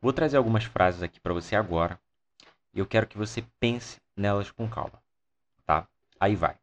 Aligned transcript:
Vou 0.00 0.12
trazer 0.12 0.36
algumas 0.36 0.64
frases 0.64 1.02
aqui 1.02 1.18
para 1.18 1.34
você 1.34 1.56
agora 1.56 2.00
e 2.72 2.78
eu 2.78 2.86
quero 2.86 3.06
que 3.06 3.18
você 3.18 3.44
pense 3.58 4.00
nelas 4.16 4.50
com 4.50 4.68
calma, 4.68 5.02
tá? 5.66 5.88
Aí 6.20 6.36
vai. 6.36 6.56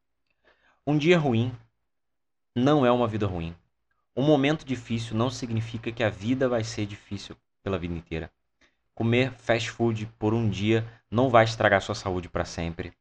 Um 0.87 0.97
dia 0.97 1.17
ruim 1.17 1.53
não 2.55 2.85
é 2.85 2.91
uma 2.91 3.07
vida 3.07 3.27
ruim. 3.27 3.53
Um 4.15 4.23
momento 4.23 4.65
difícil 4.65 5.17
não 5.17 5.29
significa 5.29 5.91
que 5.91 6.03
a 6.03 6.09
vida 6.09 6.47
vai 6.47 6.63
ser 6.63 6.85
difícil 6.85 7.35
pela 7.61 7.77
vida 7.77 7.93
inteira. 7.93 8.31
Comer 8.93 9.33
fast 9.33 9.69
food 9.71 10.05
por 10.17 10.33
um 10.33 10.49
dia 10.49 10.87
não 11.11 11.29
vai 11.29 11.43
estragar 11.43 11.81
sua 11.81 11.95
saúde 11.95 12.29
para 12.29 12.45
sempre. 12.45 12.93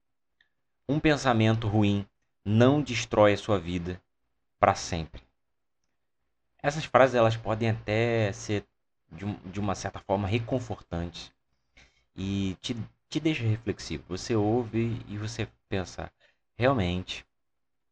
Um 0.88 0.98
pensamento 0.98 1.68
ruim 1.68 2.04
não 2.44 2.82
destrói 2.82 3.34
a 3.34 3.38
sua 3.38 3.60
vida 3.60 4.02
para 4.58 4.74
sempre. 4.74 5.22
Essas 6.60 6.84
frases 6.84 7.14
elas 7.14 7.36
podem 7.36 7.70
até 7.70 8.32
ser 8.32 8.64
de, 9.16 9.26
de 9.50 9.60
uma 9.60 9.74
certa 9.74 10.00
forma 10.00 10.28
reconfortantes 10.28 11.32
e 12.16 12.56
te, 12.60 12.76
te 13.08 13.20
deixa 13.20 13.42
reflexivo. 13.44 14.04
Você 14.08 14.34
ouve 14.34 15.00
e 15.08 15.16
você 15.16 15.48
pensa, 15.68 16.10
realmente, 16.56 17.24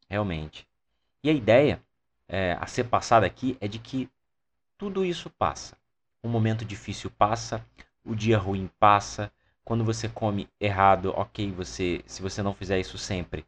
realmente. 0.09 0.67
E 1.23 1.31
a 1.31 1.33
ideia 1.33 1.83
é, 2.29 2.57
a 2.61 2.67
ser 2.67 2.85
passada 2.85 3.27
aqui 3.27 3.57
é 3.61 3.69
de 3.69 3.79
que 3.79 4.09
tudo 4.77 5.05
isso 5.05 5.31
passa. 5.31 5.77
Um 6.25 6.29
momento 6.29 6.65
difícil 6.65 7.11
passa, 7.11 7.65
o 8.05 8.15
dia 8.15 8.39
ruim 8.39 8.71
passa, 8.79 9.33
quando 9.65 9.85
você 9.85 10.09
come 10.09 10.49
errado, 10.61 11.13
ok, 11.17 11.53
você, 11.53 12.03
se 12.07 12.21
você 12.21 12.43
não 12.43 12.55
fizer 12.55 12.81
isso 12.81 12.99
sempre, 12.99 13.47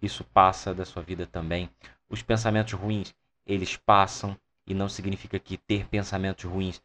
isso 0.00 0.22
passa 0.24 0.72
da 0.72 0.84
sua 0.84 1.02
vida 1.02 1.26
também. 1.26 1.68
Os 2.08 2.22
pensamentos 2.22 2.72
ruins, 2.74 3.14
eles 3.44 3.76
passam 3.76 4.38
e 4.66 4.74
não 4.74 4.88
significa 4.88 5.38
que 5.38 5.56
ter 5.56 5.88
pensamentos 5.88 6.44
ruins 6.44 6.80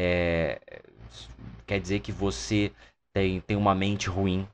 é, 0.00 0.60
quer 1.66 1.80
dizer 1.80 1.98
que 1.98 2.12
você 2.12 2.72
tem, 3.12 3.40
tem 3.40 3.56
uma 3.56 3.74
mente 3.74 4.08
ruim, 4.08 4.48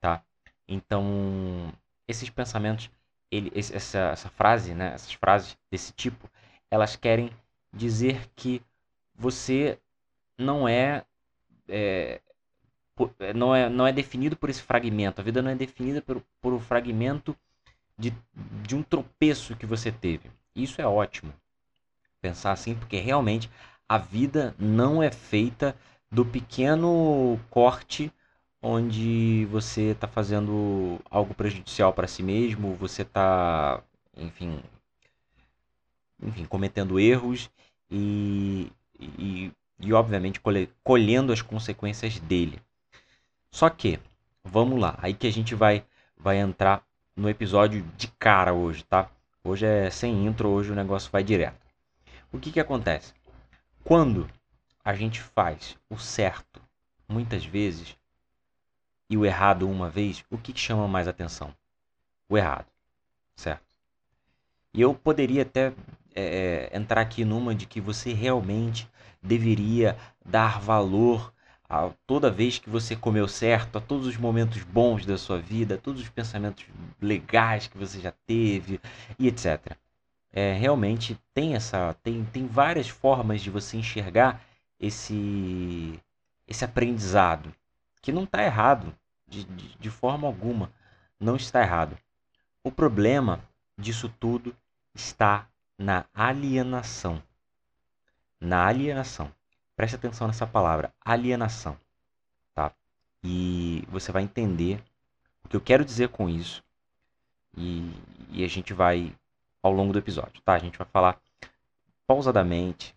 tá? 0.00 0.22
Então, 0.68 1.72
esses 2.06 2.30
pensamentos, 2.30 2.88
ele, 3.32 3.50
essa, 3.52 3.98
essa 3.98 4.28
frase, 4.28 4.72
né, 4.72 4.94
essas 4.94 5.12
frases 5.12 5.58
desse 5.68 5.92
tipo, 5.92 6.30
elas 6.70 6.94
querem 6.94 7.32
dizer 7.72 8.30
que 8.36 8.62
você 9.12 9.76
não 10.38 10.68
é, 10.68 11.04
é, 11.68 12.20
não 13.34 13.52
é 13.52 13.68
não 13.68 13.86
é 13.88 13.92
definido 13.92 14.36
por 14.36 14.50
esse 14.50 14.62
fragmento. 14.62 15.20
A 15.20 15.24
vida 15.24 15.42
não 15.42 15.50
é 15.50 15.56
definida 15.56 16.00
por, 16.00 16.22
por 16.40 16.52
um 16.52 16.60
fragmento 16.60 17.36
de, 17.98 18.14
de 18.62 18.76
um 18.76 18.84
tropeço 18.84 19.56
que 19.56 19.66
você 19.66 19.90
teve. 19.90 20.30
Isso 20.54 20.80
é 20.80 20.86
ótimo. 20.86 21.34
Pensar 22.20 22.52
assim, 22.52 22.76
porque 22.76 22.98
realmente 23.00 23.50
a 23.90 23.98
vida 23.98 24.54
não 24.56 25.02
é 25.02 25.10
feita 25.10 25.74
do 26.08 26.24
pequeno 26.24 27.40
corte 27.50 28.12
onde 28.62 29.48
você 29.50 29.90
está 29.90 30.06
fazendo 30.06 31.00
algo 31.10 31.34
prejudicial 31.34 31.92
para 31.92 32.06
si 32.06 32.22
mesmo, 32.22 32.76
você 32.76 33.02
está, 33.02 33.82
enfim, 34.16 34.62
enfim, 36.22 36.44
cometendo 36.44 37.00
erros 37.00 37.50
e, 37.90 38.70
e, 38.96 39.50
e 39.80 39.92
obviamente 39.92 40.40
colhendo 40.84 41.32
as 41.32 41.42
consequências 41.42 42.20
dele. 42.20 42.60
Só 43.50 43.68
que, 43.68 43.98
vamos 44.44 44.78
lá, 44.78 44.96
aí 45.02 45.14
que 45.14 45.26
a 45.26 45.32
gente 45.32 45.52
vai, 45.56 45.84
vai 46.16 46.38
entrar 46.38 46.84
no 47.16 47.28
episódio 47.28 47.82
de 47.96 48.06
cara 48.06 48.52
hoje, 48.52 48.84
tá? 48.84 49.10
Hoje 49.42 49.66
é 49.66 49.90
sem 49.90 50.24
intro, 50.24 50.48
hoje 50.48 50.70
o 50.70 50.76
negócio 50.76 51.10
vai 51.10 51.24
direto. 51.24 51.58
O 52.32 52.38
que 52.38 52.52
que 52.52 52.60
acontece? 52.60 53.12
Quando 53.90 54.30
a 54.84 54.94
gente 54.94 55.20
faz 55.20 55.76
o 55.90 55.98
certo 55.98 56.62
muitas 57.08 57.44
vezes 57.44 57.96
e 59.10 59.16
o 59.16 59.26
errado 59.26 59.68
uma 59.68 59.90
vez, 59.90 60.24
o 60.30 60.38
que, 60.38 60.56
chama 60.56 60.86
mais 60.86 61.08
atenção? 61.08 61.52
O 62.28 62.38
errado, 62.38 62.68
certo? 63.34 63.64
E 64.72 64.80
eu 64.80 64.94
poderia 64.94 65.42
até 65.42 65.72
é, 66.14 66.70
entrar 66.72 67.00
aqui 67.00 67.24
numa 67.24 67.52
de 67.52 67.66
que 67.66 67.80
você 67.80 68.12
realmente 68.12 68.88
deveria 69.20 69.98
dar 70.24 70.60
valor 70.60 71.34
a 71.68 71.90
toda 72.06 72.30
vez 72.30 72.60
que 72.60 72.70
você 72.70 72.94
comeu 72.94 73.26
certo, 73.26 73.76
a 73.76 73.80
todos 73.80 74.06
os 74.06 74.16
momentos 74.16 74.62
bons 74.62 75.04
da 75.04 75.18
sua 75.18 75.40
vida, 75.40 75.74
a 75.74 75.78
todos 75.78 76.00
os 76.00 76.08
pensamentos 76.08 76.64
legais 77.02 77.66
que 77.66 77.76
você 77.76 77.98
já 77.98 78.12
teve 78.24 78.80
e 79.18 79.26
etc. 79.26 79.76
É, 80.32 80.52
realmente 80.52 81.18
tem 81.34 81.54
essa 81.54 81.94
tem, 82.02 82.24
tem 82.24 82.46
várias 82.46 82.88
formas 82.88 83.40
de 83.40 83.50
você 83.50 83.76
enxergar 83.76 84.40
esse 84.78 86.00
esse 86.46 86.64
aprendizado 86.64 87.52
que 88.00 88.12
não 88.12 88.24
está 88.24 88.42
errado 88.42 88.94
de, 89.26 89.44
de, 89.44 89.76
de 89.76 89.90
forma 89.90 90.26
alguma 90.26 90.72
não 91.18 91.34
está 91.34 91.60
errado 91.60 91.98
o 92.62 92.70
problema 92.70 93.40
disso 93.76 94.08
tudo 94.20 94.54
está 94.94 95.48
na 95.76 96.04
alienação 96.14 97.20
na 98.40 98.66
alienação 98.66 99.32
Preste 99.80 99.96
atenção 99.96 100.26
nessa 100.26 100.46
palavra, 100.46 100.92
alienação, 101.02 101.74
tá? 102.54 102.70
E 103.24 103.82
você 103.88 104.12
vai 104.12 104.22
entender 104.22 104.78
o 105.42 105.48
que 105.48 105.56
eu 105.56 105.60
quero 105.62 105.86
dizer 105.86 106.10
com 106.10 106.28
isso. 106.28 106.62
E, 107.56 107.90
e 108.28 108.44
a 108.44 108.46
gente 108.46 108.74
vai 108.74 109.10
ao 109.62 109.72
longo 109.72 109.92
do 109.92 109.98
episódio, 109.98 110.40
tá? 110.42 110.54
A 110.54 110.58
gente 110.58 110.78
vai 110.78 110.86
falar 110.86 111.20
pausadamente. 112.06 112.94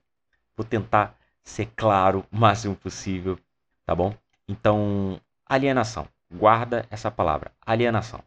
Vou 0.55 0.65
tentar 0.65 1.17
ser 1.43 1.67
claro 1.75 2.25
o 2.31 2.37
máximo 2.37 2.75
possível, 2.75 3.37
tá 3.85 3.93
bom? 3.95 4.15
Então, 4.47 5.19
alienação. 5.45 6.07
Guarda 6.31 6.85
essa 6.89 7.11
palavra, 7.11 7.51
alienação. 7.65 8.23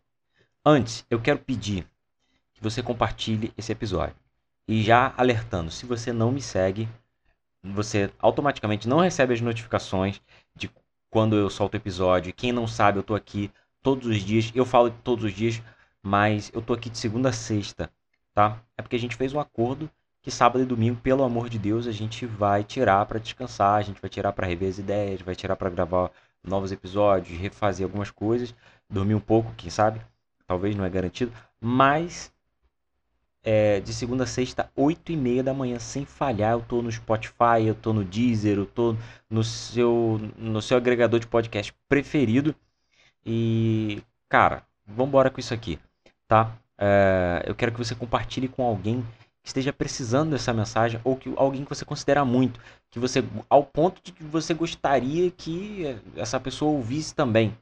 Antes, 0.65 1.05
eu 1.11 1.21
quero 1.21 1.39
pedir 1.39 1.87
que 2.55 2.63
você 2.63 2.83
compartilhe 2.83 3.53
esse 3.57 3.73
episódio. 3.73 4.17
E 4.69 4.83
já 4.83 5.13
alertando, 5.17 5.71
se 5.71 5.87
você 5.87 6.13
não 6.13 6.33
me 6.33 6.43
segue, 6.43 6.89
você 7.63 8.11
automaticamente 8.19 8.89
não 8.89 9.01
recebe 9.01 9.35
as 9.35 9.41
notificações 9.41 10.21
de 10.55 10.71
quando 11.11 11.37
eu 11.37 11.49
solto 11.51 11.75
o 11.75 11.77
episódio. 11.77 12.33
Quem 12.33 12.53
não 12.53 12.67
sabe, 12.67 12.99
eu 12.99 13.03
tô 13.03 13.15
aqui 13.15 13.51
todos 13.83 14.07
os 14.07 14.21
dias. 14.23 14.53
Eu 14.55 14.65
falo 14.65 14.91
todos 14.91 15.25
os 15.25 15.33
dias, 15.33 15.63
mas 16.03 16.51
eu 16.55 16.63
tô 16.63 16.73
aqui 16.73 16.91
de 16.91 16.99
segunda 16.99 17.29
a 17.29 17.33
sexta, 17.33 17.91
tá? 18.37 18.63
É 18.77 18.83
porque 18.83 18.97
a 18.97 18.99
gente 18.99 19.17
fez 19.17 19.33
um 19.33 19.41
acordo 19.41 19.91
que 20.21 20.31
sábado 20.31 20.63
e 20.63 20.67
domingo, 20.67 21.01
pelo 21.01 21.25
amor 21.25 21.49
de 21.49 21.59
Deus, 21.59 21.87
a 21.87 21.93
gente 21.93 22.27
vai 22.27 22.63
tirar 22.63 23.07
para 23.07 23.19
descansar, 23.19 23.79
a 23.79 23.83
gente 23.83 23.99
vai 23.99 24.11
tirar 24.11 24.31
para 24.35 24.47
rever 24.47 24.69
as 24.69 24.79
ideias, 24.79 25.23
vai 25.23 25.35
tirar 25.35 25.57
para 25.57 25.71
gravar 25.71 26.11
novos 26.45 26.71
episódios, 26.71 27.39
refazer 27.39 27.87
algumas 27.87 28.11
coisas, 28.11 28.55
dormir 28.91 29.15
um 29.15 29.21
pouco, 29.21 29.55
quem 29.57 29.71
sabe? 29.71 30.03
Talvez 30.47 30.77
não 30.77 30.85
é 30.85 30.91
garantido, 30.91 31.33
mas 31.59 32.31
é, 33.43 33.81
de 33.81 33.95
segunda 33.95 34.25
a 34.25 34.27
sexta, 34.27 34.71
8 34.77 35.13
e 35.13 35.17
meia 35.17 35.43
da 35.43 35.55
manhã, 35.55 35.79
sem 35.79 36.05
falhar. 36.05 36.53
Eu 36.53 36.61
tô 36.61 36.83
no 36.83 36.93
Spotify, 36.93 37.65
eu 37.65 37.75
tô 37.75 37.95
no 37.95 38.05
Deezer, 38.05 38.59
eu 38.59 38.67
tô 38.67 38.95
no 39.31 39.43
seu, 39.43 40.21
no 40.37 40.61
seu 40.61 40.77
agregador 40.77 41.21
de 41.21 41.27
podcast 41.27 41.73
preferido. 41.89 42.55
E, 43.25 44.03
cara, 44.29 44.63
vambora 44.87 45.31
com 45.31 45.41
isso 45.41 45.55
aqui, 45.55 45.79
tá? 46.29 46.53
É, 46.79 47.43
eu 47.47 47.55
quero 47.55 47.73
que 47.73 47.79
você 47.79 47.95
compartilhe 47.95 48.49
com 48.49 48.65
alguém 48.65 49.03
que 49.43 49.49
esteja 49.49 49.73
precisando 49.73 50.31
dessa 50.31 50.53
mensagem 50.53 51.01
ou 51.05 51.17
que 51.17 51.33
alguém 51.37 51.65
que 51.65 51.69
você 51.69 51.85
considera 51.85 52.25
muito, 52.25 52.61
que 52.91 52.99
você 52.99 53.25
ao 53.49 53.63
ponto 53.63 54.03
de 54.03 54.13
que 54.13 54.25
você 54.25 54.53
gostaria 54.53 55.31
que 55.31 55.97
essa 56.17 56.41
pessoa 56.41 56.73
ouvisse 56.73 57.15
também, 57.15 57.57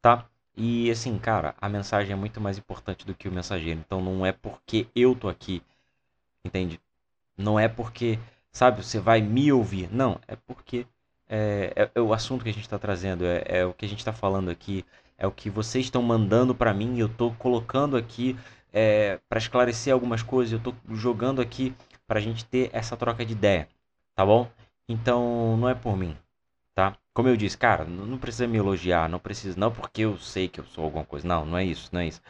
tá? 0.00 0.26
E 0.56 0.90
assim, 0.90 1.18
cara, 1.18 1.54
a 1.60 1.68
mensagem 1.68 2.12
é 2.12 2.16
muito 2.16 2.40
mais 2.40 2.56
importante 2.56 3.04
do 3.04 3.14
que 3.14 3.28
o 3.28 3.32
mensageiro. 3.32 3.80
Então 3.84 4.00
não 4.00 4.24
é 4.24 4.32
porque 4.32 4.86
eu 4.94 5.14
tô 5.14 5.28
aqui, 5.28 5.62
entende? 6.44 6.80
Não 7.36 7.58
é 7.58 7.68
porque, 7.68 8.18
sabe, 8.52 8.84
você 8.84 9.00
vai 9.00 9.20
me 9.20 9.52
ouvir. 9.52 9.88
Não, 9.92 10.20
é 10.28 10.36
porque 10.36 10.86
é, 11.28 11.72
é, 11.74 11.90
é 11.94 12.00
o 12.00 12.12
assunto 12.12 12.44
que 12.44 12.50
a 12.50 12.52
gente 12.52 12.62
está 12.62 12.78
trazendo, 12.78 13.24
é, 13.26 13.42
é, 13.46 13.66
o 13.66 13.74
que 13.74 13.84
a 13.84 13.88
gente 13.88 13.98
está 13.98 14.12
falando 14.12 14.50
aqui, 14.50 14.84
é 15.18 15.26
o 15.26 15.32
que 15.32 15.50
vocês 15.50 15.86
estão 15.86 16.02
mandando 16.02 16.54
para 16.54 16.74
mim. 16.74 16.98
Eu 16.98 17.08
tô 17.08 17.30
colocando 17.32 17.96
aqui 17.96 18.36
é, 18.72 19.20
para 19.28 19.38
esclarecer 19.38 19.92
algumas 19.92 20.22
coisas. 20.22 20.52
Eu 20.52 20.60
tô 20.60 20.74
jogando 20.94 21.40
aqui 21.40 21.74
para 22.06 22.18
a 22.18 22.22
gente 22.22 22.44
ter 22.44 22.70
essa 22.72 22.96
troca 22.96 23.24
de 23.24 23.32
ideia, 23.32 23.68
tá 24.14 24.24
bom? 24.24 24.48
Então 24.88 25.56
não 25.56 25.68
é 25.68 25.74
por 25.74 25.96
mim, 25.96 26.16
tá? 26.74 26.96
Como 27.14 27.28
eu 27.28 27.36
disse, 27.36 27.56
cara, 27.56 27.84
não 27.84 28.18
precisa 28.18 28.46
me 28.46 28.58
elogiar, 28.58 29.08
não 29.08 29.18
precisa, 29.18 29.58
não 29.58 29.70
porque 29.70 30.02
eu 30.02 30.18
sei 30.18 30.48
que 30.48 30.60
eu 30.60 30.64
sou 30.66 30.84
alguma 30.84 31.04
coisa. 31.04 31.26
Não, 31.26 31.44
não 31.46 31.56
é 31.56 31.64
isso, 31.64 31.88
não 31.92 32.00
é 32.00 32.08
isso. 32.08 32.20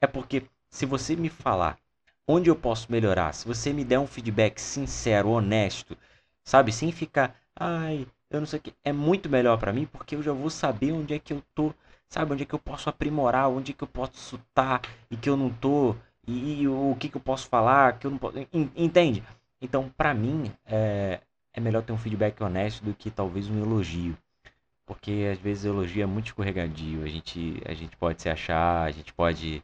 É 0.00 0.06
porque 0.06 0.44
se 0.70 0.86
você 0.86 1.16
me 1.16 1.28
falar 1.28 1.78
onde 2.26 2.50
eu 2.50 2.56
posso 2.56 2.90
melhorar, 2.90 3.32
se 3.32 3.46
você 3.46 3.72
me 3.72 3.84
der 3.84 3.98
um 3.98 4.06
feedback 4.06 4.58
sincero, 4.60 5.30
honesto, 5.30 5.96
sabe, 6.44 6.72
sem 6.72 6.92
ficar, 6.92 7.34
ai, 7.56 8.06
eu 8.30 8.40
não 8.40 8.46
sei 8.46 8.58
o 8.58 8.62
que, 8.62 8.74
é 8.84 8.92
muito 8.92 9.28
melhor 9.28 9.58
para 9.58 9.72
mim 9.72 9.86
porque 9.86 10.14
eu 10.14 10.22
já 10.22 10.32
vou 10.32 10.50
saber 10.50 10.92
onde 10.92 11.14
é 11.14 11.18
que 11.18 11.32
eu 11.32 11.42
tô, 11.54 11.74
sabe, 12.14 12.32
onde 12.32 12.44
é 12.44 12.46
que 12.46 12.54
eu 12.54 12.60
posso 12.60 12.88
aprimorar, 12.88 13.48
onde 13.48 13.72
é 13.72 13.74
que 13.74 13.82
eu 13.82 13.88
posso 13.88 14.36
estar 14.36 14.80
e 15.10 15.16
que 15.16 15.28
eu 15.28 15.36
não 15.36 15.50
tô, 15.50 15.96
e, 16.26 16.62
e 16.62 16.68
o 16.68 16.96
que 16.98 17.08
que 17.08 17.16
eu 17.16 17.20
posso 17.20 17.48
falar, 17.48 17.98
que 17.98 18.06
eu 18.06 18.10
não 18.10 18.18
posso, 18.18 18.36
entende? 18.52 19.22
Então, 19.60 19.90
para 19.96 20.14
mim, 20.14 20.52
é, 20.64 21.20
é 21.52 21.60
melhor 21.60 21.82
ter 21.82 21.92
um 21.92 21.98
feedback 21.98 22.40
honesto 22.40 22.84
do 22.84 22.94
que 22.94 23.10
talvez 23.10 23.50
um 23.50 23.60
elogio. 23.60 24.16
Porque 24.86 25.30
às 25.32 25.38
vezes 25.38 25.64
elogio 25.64 26.02
é 26.02 26.06
muito 26.06 26.26
escorregadio, 26.26 27.02
a 27.02 27.08
gente, 27.08 27.60
a 27.66 27.74
gente 27.74 27.96
pode 27.96 28.22
se 28.22 28.28
achar, 28.28 28.82
a 28.82 28.90
gente 28.90 29.12
pode. 29.12 29.62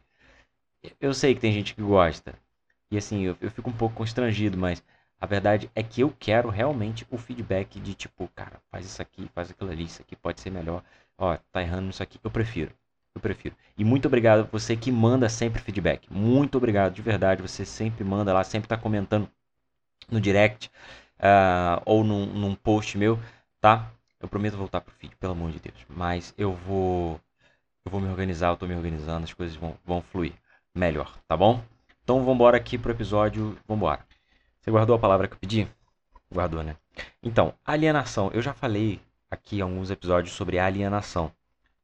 Eu 0.99 1.13
sei 1.13 1.33
que 1.35 1.41
tem 1.41 1.53
gente 1.53 1.75
que 1.75 1.81
gosta. 1.81 2.33
E 2.89 2.97
assim, 2.97 3.21
eu, 3.21 3.37
eu 3.39 3.51
fico 3.51 3.69
um 3.69 3.73
pouco 3.73 3.95
constrangido, 3.95 4.57
mas 4.57 4.83
a 5.19 5.25
verdade 5.25 5.69
é 5.75 5.83
que 5.83 6.01
eu 6.01 6.13
quero 6.19 6.49
realmente 6.49 7.05
o 7.09 7.17
feedback 7.17 7.79
de 7.79 7.93
tipo, 7.93 8.27
cara, 8.35 8.59
faz 8.71 8.85
isso 8.85 9.01
aqui, 9.01 9.29
faz 9.33 9.51
aquilo 9.51 9.69
ali, 9.71 9.85
isso 9.85 10.01
aqui 10.01 10.15
pode 10.15 10.41
ser 10.41 10.49
melhor. 10.49 10.83
Ó, 11.21 11.37
tá 11.51 11.61
errando 11.61 11.83
nisso 11.83 12.01
aqui. 12.01 12.19
Eu 12.23 12.31
prefiro. 12.31 12.71
Eu 13.13 13.21
prefiro. 13.21 13.55
E 13.77 13.85
muito 13.85 14.07
obrigado 14.07 14.49
você 14.51 14.75
que 14.75 14.91
manda 14.91 15.29
sempre 15.29 15.61
feedback. 15.61 16.11
Muito 16.11 16.57
obrigado, 16.57 16.93
de 16.95 17.01
verdade. 17.03 17.43
Você 17.43 17.63
sempre 17.63 18.03
manda 18.03 18.33
lá, 18.33 18.43
sempre 18.43 18.67
tá 18.67 18.75
comentando 18.75 19.29
no 20.09 20.19
direct 20.19 20.71
uh, 21.19 21.79
ou 21.85 22.03
num, 22.03 22.25
num 22.25 22.55
post 22.55 22.97
meu, 22.97 23.19
tá? 23.59 23.91
Eu 24.19 24.27
prometo 24.27 24.57
voltar 24.57 24.81
pro 24.81 24.95
feed, 24.95 25.15
pelo 25.17 25.33
amor 25.33 25.51
de 25.51 25.59
Deus. 25.59 25.85
Mas 25.87 26.33
eu 26.39 26.53
vou. 26.53 27.21
Eu 27.85 27.91
vou 27.91 28.01
me 28.01 28.09
organizar, 28.09 28.49
eu 28.49 28.57
tô 28.57 28.65
me 28.65 28.75
organizando, 28.75 29.23
as 29.23 29.33
coisas 29.33 29.55
vão, 29.55 29.75
vão 29.85 30.01
fluir 30.01 30.33
melhor, 30.73 31.15
tá 31.27 31.37
bom? 31.37 31.63
Então 32.03 32.25
vamos 32.25 32.47
aqui 32.55 32.79
pro 32.79 32.91
episódio. 32.91 33.55
Vamos. 33.67 33.95
Você 34.59 34.71
guardou 34.71 34.95
a 34.95 34.99
palavra 34.99 35.27
que 35.27 35.35
eu 35.35 35.39
pedi? 35.39 35.67
Guardou, 36.33 36.63
né? 36.63 36.75
Então, 37.21 37.53
alienação. 37.63 38.31
Eu 38.33 38.41
já 38.41 38.53
falei 38.53 38.99
aqui 39.31 39.61
alguns 39.61 39.89
episódios 39.89 40.35
sobre 40.35 40.59
alienação, 40.59 41.31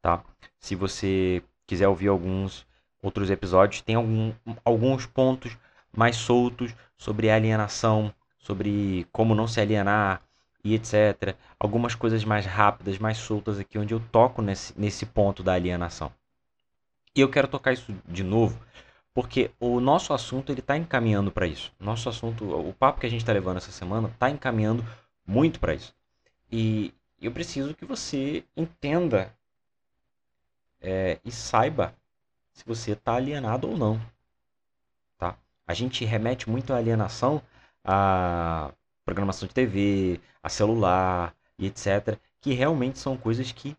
tá? 0.01 0.21
Se 0.59 0.75
você 0.75 1.41
quiser 1.65 1.87
ouvir 1.87 2.09
alguns 2.09 2.67
outros 3.01 3.29
episódios, 3.29 3.81
tem 3.81 3.95
algum, 3.95 4.33
alguns 4.65 5.05
pontos 5.05 5.57
mais 5.95 6.17
soltos 6.17 6.75
sobre 6.97 7.29
alienação, 7.29 8.13
sobre 8.37 9.07
como 9.11 9.33
não 9.33 9.47
se 9.47 9.61
alienar 9.61 10.21
e 10.63 10.75
etc. 10.75 11.35
Algumas 11.59 11.95
coisas 11.95 12.25
mais 12.25 12.45
rápidas, 12.45 12.99
mais 12.99 13.17
soltas 13.17 13.59
aqui, 13.59 13.77
onde 13.79 13.93
eu 13.93 13.99
toco 14.11 14.41
nesse, 14.41 14.73
nesse 14.77 15.05
ponto 15.05 15.41
da 15.41 15.53
alienação. 15.53 16.11
E 17.15 17.21
eu 17.21 17.29
quero 17.29 17.47
tocar 17.47 17.73
isso 17.73 17.95
de 18.05 18.23
novo, 18.23 18.59
porque 19.13 19.49
o 19.59 19.79
nosso 19.79 20.13
assunto 20.13 20.51
ele 20.51 20.59
está 20.59 20.77
encaminhando 20.77 21.31
para 21.31 21.47
isso. 21.47 21.73
Nosso 21.79 22.09
assunto, 22.09 22.43
o 22.43 22.73
papo 22.73 22.99
que 22.99 23.07
a 23.07 23.09
gente 23.09 23.21
está 23.21 23.33
levando 23.33 23.57
essa 23.57 23.71
semana 23.71 24.07
está 24.09 24.29
encaminhando 24.29 24.85
muito 25.25 25.59
para 25.59 25.73
isso. 25.73 25.95
E 26.51 26.93
eu 27.25 27.31
preciso 27.31 27.73
que 27.73 27.85
você 27.85 28.43
entenda 28.55 29.33
é, 30.79 31.19
e 31.25 31.31
saiba 31.31 31.93
se 32.53 32.63
você 32.65 32.91
está 32.91 33.15
alienado 33.15 33.69
ou 33.69 33.77
não. 33.77 34.01
Tá? 35.17 35.35
A 35.65 35.73
gente 35.73 36.05
remete 36.05 36.49
muito 36.49 36.73
à 36.73 36.77
alienação 36.77 37.41
a 37.83 38.71
programação 39.05 39.47
de 39.47 39.53
TV, 39.53 40.19
a 40.43 40.49
celular 40.49 41.33
e 41.57 41.65
etc. 41.65 42.19
Que 42.41 42.53
realmente 42.53 42.99
são 42.99 43.17
coisas 43.17 43.51
que 43.51 43.75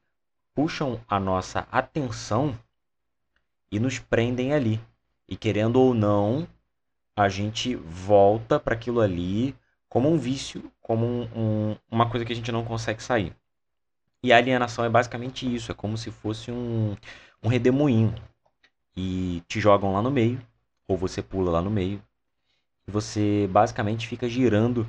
puxam 0.55 1.01
a 1.07 1.21
nossa 1.21 1.69
atenção 1.71 2.59
e 3.71 3.79
nos 3.79 3.99
prendem 3.99 4.53
ali. 4.53 4.81
E 5.29 5.37
querendo 5.37 5.77
ou 5.77 5.93
não, 5.93 6.49
a 7.15 7.29
gente 7.29 7.75
volta 7.77 8.59
para 8.59 8.75
aquilo 8.75 9.01
ali 9.01 9.55
como 9.89 10.09
um 10.09 10.19
vício, 10.19 10.71
como 10.83 11.07
um, 11.07 11.23
um, 11.35 11.77
uma 11.91 12.09
coisa 12.09 12.25
que 12.25 12.33
a 12.33 12.37
gente 12.37 12.53
não 12.53 12.65
consegue 12.65 13.03
sair. 13.03 13.35
E 14.23 14.33
a 14.33 14.37
alienação 14.37 14.85
é 14.85 14.89
basicamente 14.89 15.53
isso, 15.53 15.71
é 15.71 15.75
como 15.75 15.97
se 15.97 16.11
fosse 16.11 16.51
um, 16.51 16.97
um 17.43 17.49
redemoinho. 17.49 18.15
E 18.97 19.43
te 19.47 19.61
jogam 19.61 19.93
lá 19.93 20.03
no 20.03 20.11
meio, 20.11 20.41
ou 20.87 20.97
você 20.97 21.23
pula 21.23 21.53
lá 21.53 21.63
no 21.63 21.71
meio, 21.71 22.03
e 22.87 22.91
você 22.91 23.49
basicamente 23.51 24.09
fica 24.09 24.29
girando 24.29 24.89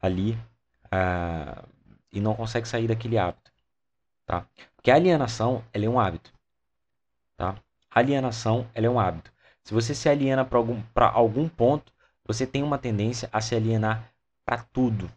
ali 0.00 0.38
uh, 0.86 1.68
e 2.10 2.20
não 2.20 2.34
consegue 2.34 2.66
sair 2.66 2.88
daquele 2.88 3.18
hábito. 3.18 3.52
Tá? 4.24 4.46
Porque 4.74 4.90
a 4.90 4.94
alienação 4.94 5.62
ela 5.72 5.84
é 5.84 5.88
um 5.88 6.00
hábito. 6.00 6.32
Tá? 7.36 7.56
Alienação 7.90 8.66
ela 8.74 8.86
é 8.86 8.90
um 8.90 8.98
hábito. 8.98 9.30
Se 9.62 9.74
você 9.74 9.94
se 9.94 10.08
aliena 10.08 10.44
para 10.44 10.58
algum, 10.58 10.82
algum 10.94 11.48
ponto, 11.48 11.92
você 12.24 12.46
tem 12.46 12.62
uma 12.62 12.78
tendência 12.78 13.28
a 13.32 13.40
se 13.40 13.54
alienar 13.54 14.11
para 14.44 14.62
tudo. 14.62 15.10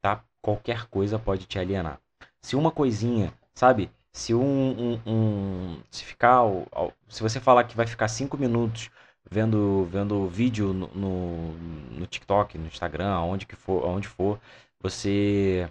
Tá? 0.00 0.22
Qualquer 0.40 0.86
coisa 0.86 1.18
pode 1.18 1.46
te 1.46 1.58
alienar. 1.58 2.00
Se 2.40 2.56
uma 2.56 2.70
coisinha, 2.70 3.32
sabe? 3.54 3.90
Se 4.12 4.34
um, 4.34 4.40
um, 4.42 5.00
um 5.06 5.82
se 5.90 6.04
ficar, 6.04 6.42
se 7.08 7.22
você 7.22 7.40
falar 7.40 7.64
que 7.64 7.76
vai 7.76 7.86
ficar 7.86 8.08
cinco 8.08 8.36
minutos 8.36 8.90
vendo 9.30 9.86
vendo 9.90 10.26
vídeo 10.28 10.72
no, 10.72 10.88
no, 10.94 11.52
no 11.98 12.06
TikTok, 12.06 12.56
no 12.58 12.66
Instagram, 12.66 13.10
aonde 13.10 13.46
que 13.46 13.56
for, 13.56 13.84
aonde 13.84 14.08
for, 14.08 14.40
você 14.80 15.70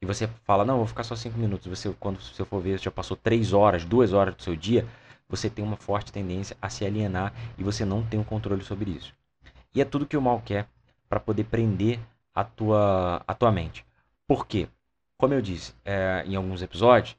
e 0.00 0.06
você 0.06 0.28
fala 0.44 0.64
não, 0.64 0.78
vou 0.78 0.86
ficar 0.86 1.04
só 1.04 1.16
cinco 1.16 1.38
minutos. 1.38 1.66
Você 1.66 1.94
quando 1.98 2.20
você 2.20 2.44
for 2.44 2.60
ver, 2.60 2.78
já 2.78 2.90
passou 2.90 3.16
três 3.16 3.52
horas, 3.52 3.84
duas 3.84 4.12
horas 4.12 4.34
do 4.34 4.42
seu 4.42 4.56
dia 4.56 4.86
você 5.28 5.50
tem 5.50 5.64
uma 5.64 5.76
forte 5.76 6.12
tendência 6.12 6.56
a 6.60 6.68
se 6.68 6.84
alienar 6.84 7.32
e 7.58 7.64
você 7.64 7.84
não 7.84 8.02
tem 8.02 8.18
o 8.18 8.22
um 8.22 8.24
controle 8.24 8.62
sobre 8.62 8.90
isso. 8.90 9.12
E 9.74 9.80
é 9.80 9.84
tudo 9.84 10.06
que 10.06 10.16
o 10.16 10.22
mal 10.22 10.40
quer 10.44 10.68
para 11.08 11.20
poder 11.20 11.44
prender 11.44 11.98
a 12.34 12.44
tua, 12.44 13.22
a 13.26 13.34
tua 13.34 13.50
mente. 13.50 13.84
Por 14.26 14.46
quê? 14.46 14.68
Como 15.16 15.32
eu 15.32 15.40
disse 15.40 15.74
é, 15.84 16.24
em 16.26 16.36
alguns 16.36 16.60
episódios, 16.60 17.16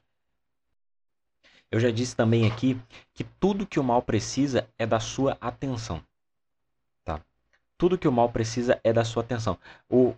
eu 1.72 1.80
já 1.80 1.92
disse 1.92 2.16
também 2.16 2.46
aqui 2.46 2.80
que 3.14 3.24
tudo 3.24 3.66
que 3.66 3.80
o 3.80 3.84
mal 3.84 4.02
precisa 4.02 4.68
é 4.78 4.86
da 4.86 5.00
sua 5.00 5.38
atenção. 5.42 6.02
Tá? 7.04 7.20
Tudo 7.78 7.98
que 7.98 8.08
o 8.08 8.12
mal 8.12 8.30
precisa 8.30 8.80
é 8.84 8.94
da 8.94 9.04
sua 9.04 9.24
atenção. 9.24 9.58
O, 9.90 10.14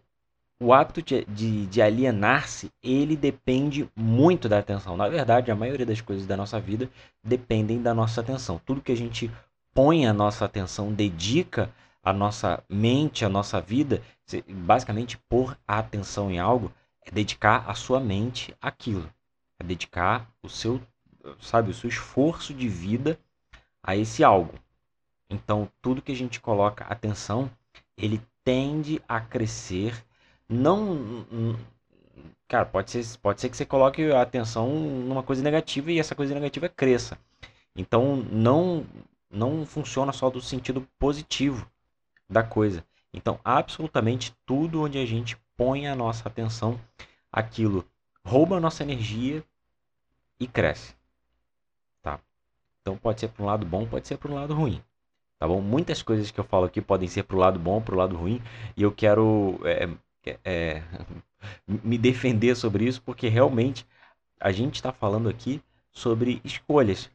o 0.59 0.73
hábito 0.73 1.01
de, 1.01 1.25
de, 1.25 1.65
de 1.65 1.81
alienar-se, 1.81 2.71
ele 2.83 3.15
depende 3.15 3.89
muito 3.95 4.47
da 4.47 4.59
atenção. 4.59 4.95
Na 4.95 5.07
verdade, 5.07 5.49
a 5.49 5.55
maioria 5.55 5.85
das 5.85 6.01
coisas 6.01 6.27
da 6.27 6.37
nossa 6.37 6.59
vida 6.59 6.89
dependem 7.23 7.81
da 7.81 7.93
nossa 7.93 8.21
atenção. 8.21 8.61
Tudo 8.63 8.81
que 8.81 8.91
a 8.91 8.97
gente 8.97 9.31
põe 9.73 10.05
a 10.05 10.13
nossa 10.13 10.45
atenção, 10.45 10.93
dedica 10.93 11.73
a 12.03 12.13
nossa 12.13 12.63
mente, 12.69 13.25
a 13.25 13.29
nossa 13.29 13.59
vida, 13.59 14.01
basicamente 14.47 15.17
pôr 15.17 15.57
a 15.67 15.79
atenção 15.79 16.31
em 16.31 16.39
algo, 16.39 16.71
é 17.05 17.11
dedicar 17.11 17.69
a 17.69 17.73
sua 17.73 17.99
mente 17.99 18.55
àquilo. 18.61 19.09
É 19.59 19.63
dedicar 19.63 20.29
o 20.41 20.49
seu, 20.49 20.81
sabe, 21.41 21.71
o 21.71 21.73
seu 21.73 21.89
esforço 21.89 22.53
de 22.53 22.67
vida 22.67 23.19
a 23.83 23.95
esse 23.95 24.23
algo. 24.23 24.53
Então, 25.29 25.69
tudo 25.81 26.01
que 26.01 26.11
a 26.11 26.15
gente 26.15 26.39
coloca 26.39 26.85
atenção, 26.85 27.49
ele 27.97 28.21
tende 28.43 29.01
a 29.07 29.19
crescer 29.19 30.03
não. 30.47 31.25
Cara, 32.47 32.65
pode 32.65 32.89
ser, 32.89 33.05
pode 33.19 33.39
ser 33.39 33.49
que 33.49 33.57
você 33.57 33.65
coloque 33.65 34.11
a 34.11 34.21
atenção 34.21 34.67
numa 34.69 35.21
coisa 35.21 35.43
negativa 35.43 35.91
e 35.91 35.99
essa 35.99 36.15
coisa 36.15 36.33
negativa 36.33 36.67
cresça. 36.67 37.17
Então 37.75 38.15
não 38.31 38.85
não 39.29 39.63
funciona 39.65 40.11
só 40.11 40.29
do 40.31 40.41
sentido 40.41 40.87
positivo 40.97 41.69
da 42.29 42.43
coisa. 42.43 42.85
Então, 43.13 43.39
absolutamente 43.43 44.35
tudo 44.45 44.83
onde 44.83 44.97
a 44.97 45.05
gente 45.05 45.37
põe 45.57 45.87
a 45.87 45.95
nossa 45.95 46.27
atenção, 46.29 46.79
aquilo 47.31 47.85
rouba 48.23 48.57
a 48.57 48.59
nossa 48.59 48.83
energia 48.83 49.43
e 50.39 50.47
cresce. 50.47 50.95
Tá? 52.01 52.19
Então 52.81 52.95
pode 52.95 53.19
ser 53.19 53.29
para 53.29 53.43
um 53.43 53.45
lado 53.47 53.65
bom, 53.65 53.87
pode 53.87 54.07
ser 54.07 54.17
para 54.17 54.31
um 54.31 54.35
lado 54.35 54.53
ruim. 54.53 54.81
Tá 55.37 55.47
bom? 55.47 55.61
Muitas 55.61 56.01
coisas 56.01 56.31
que 56.31 56.39
eu 56.39 56.43
falo 56.43 56.65
aqui 56.65 56.81
podem 56.81 57.07
ser 57.07 57.23
para 57.23 57.35
o 57.35 57.39
lado 57.39 57.57
bom, 57.57 57.81
para 57.81 57.95
o 57.95 57.97
lado 57.97 58.15
ruim, 58.15 58.41
e 58.75 58.83
eu 58.83 58.91
quero 58.91 59.59
é, 59.63 59.89
é, 60.43 60.83
me 61.65 61.97
defender 61.97 62.55
sobre 62.55 62.85
isso, 62.85 63.01
porque 63.01 63.27
realmente 63.27 63.87
a 64.39 64.51
gente 64.51 64.75
está 64.75 64.91
falando 64.91 65.29
aqui 65.29 65.61
sobre 65.91 66.41
escolhas. 66.43 67.09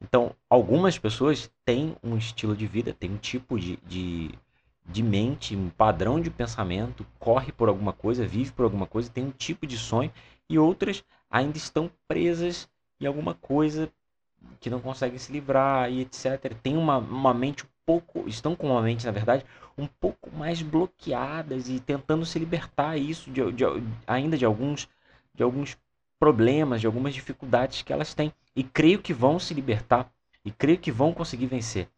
Então, 0.00 0.34
algumas 0.48 0.98
pessoas 0.98 1.50
têm 1.64 1.96
um 2.02 2.16
estilo 2.16 2.56
de 2.56 2.66
vida, 2.66 2.94
têm 2.94 3.10
um 3.12 3.16
tipo 3.16 3.58
de, 3.58 3.76
de, 3.78 4.30
de 4.88 5.02
mente, 5.02 5.54
um 5.54 5.68
padrão 5.68 6.20
de 6.20 6.30
pensamento, 6.30 7.06
corre 7.18 7.52
por 7.52 7.68
alguma 7.68 7.92
coisa, 7.92 8.26
vive 8.26 8.50
por 8.52 8.64
alguma 8.64 8.86
coisa, 8.86 9.10
tem 9.10 9.24
um 9.24 9.30
tipo 9.30 9.66
de 9.66 9.76
sonho, 9.76 10.10
e 10.48 10.58
outras 10.58 11.04
ainda 11.30 11.58
estão 11.58 11.90
presas 12.06 12.68
em 12.98 13.06
alguma 13.06 13.34
coisa 13.34 13.90
que 14.60 14.70
não 14.70 14.80
conseguem 14.80 15.18
se 15.18 15.30
livrar 15.30 15.90
e 15.90 16.00
etc. 16.00 16.54
Tem 16.62 16.76
uma, 16.76 16.98
uma 16.98 17.34
mente 17.34 17.64
um 17.64 17.68
pouco, 17.84 18.28
estão 18.28 18.56
com 18.56 18.70
uma 18.70 18.82
mente, 18.82 19.04
na 19.04 19.12
verdade, 19.12 19.44
um 19.76 19.86
pouco 19.86 20.34
mais 20.34 20.62
bloqueadas 20.62 21.68
e 21.68 21.80
tentando 21.80 22.24
se 22.24 22.38
libertar 22.38 22.96
isso 22.96 23.30
de, 23.30 23.52
de, 23.52 23.64
ainda 24.06 24.38
de 24.38 24.44
alguns, 24.44 24.88
de 25.34 25.42
alguns 25.42 25.76
problemas, 26.18 26.80
de 26.80 26.86
algumas 26.86 27.14
dificuldades 27.14 27.82
que 27.82 27.92
elas 27.92 28.14
têm. 28.14 28.32
E 28.56 28.64
creio 28.64 29.00
que 29.00 29.12
vão 29.12 29.38
se 29.38 29.54
libertar 29.54 30.10
e 30.44 30.50
creio 30.50 30.78
que 30.78 30.90
vão 30.90 31.12
conseguir 31.12 31.46
vencer. 31.46 31.88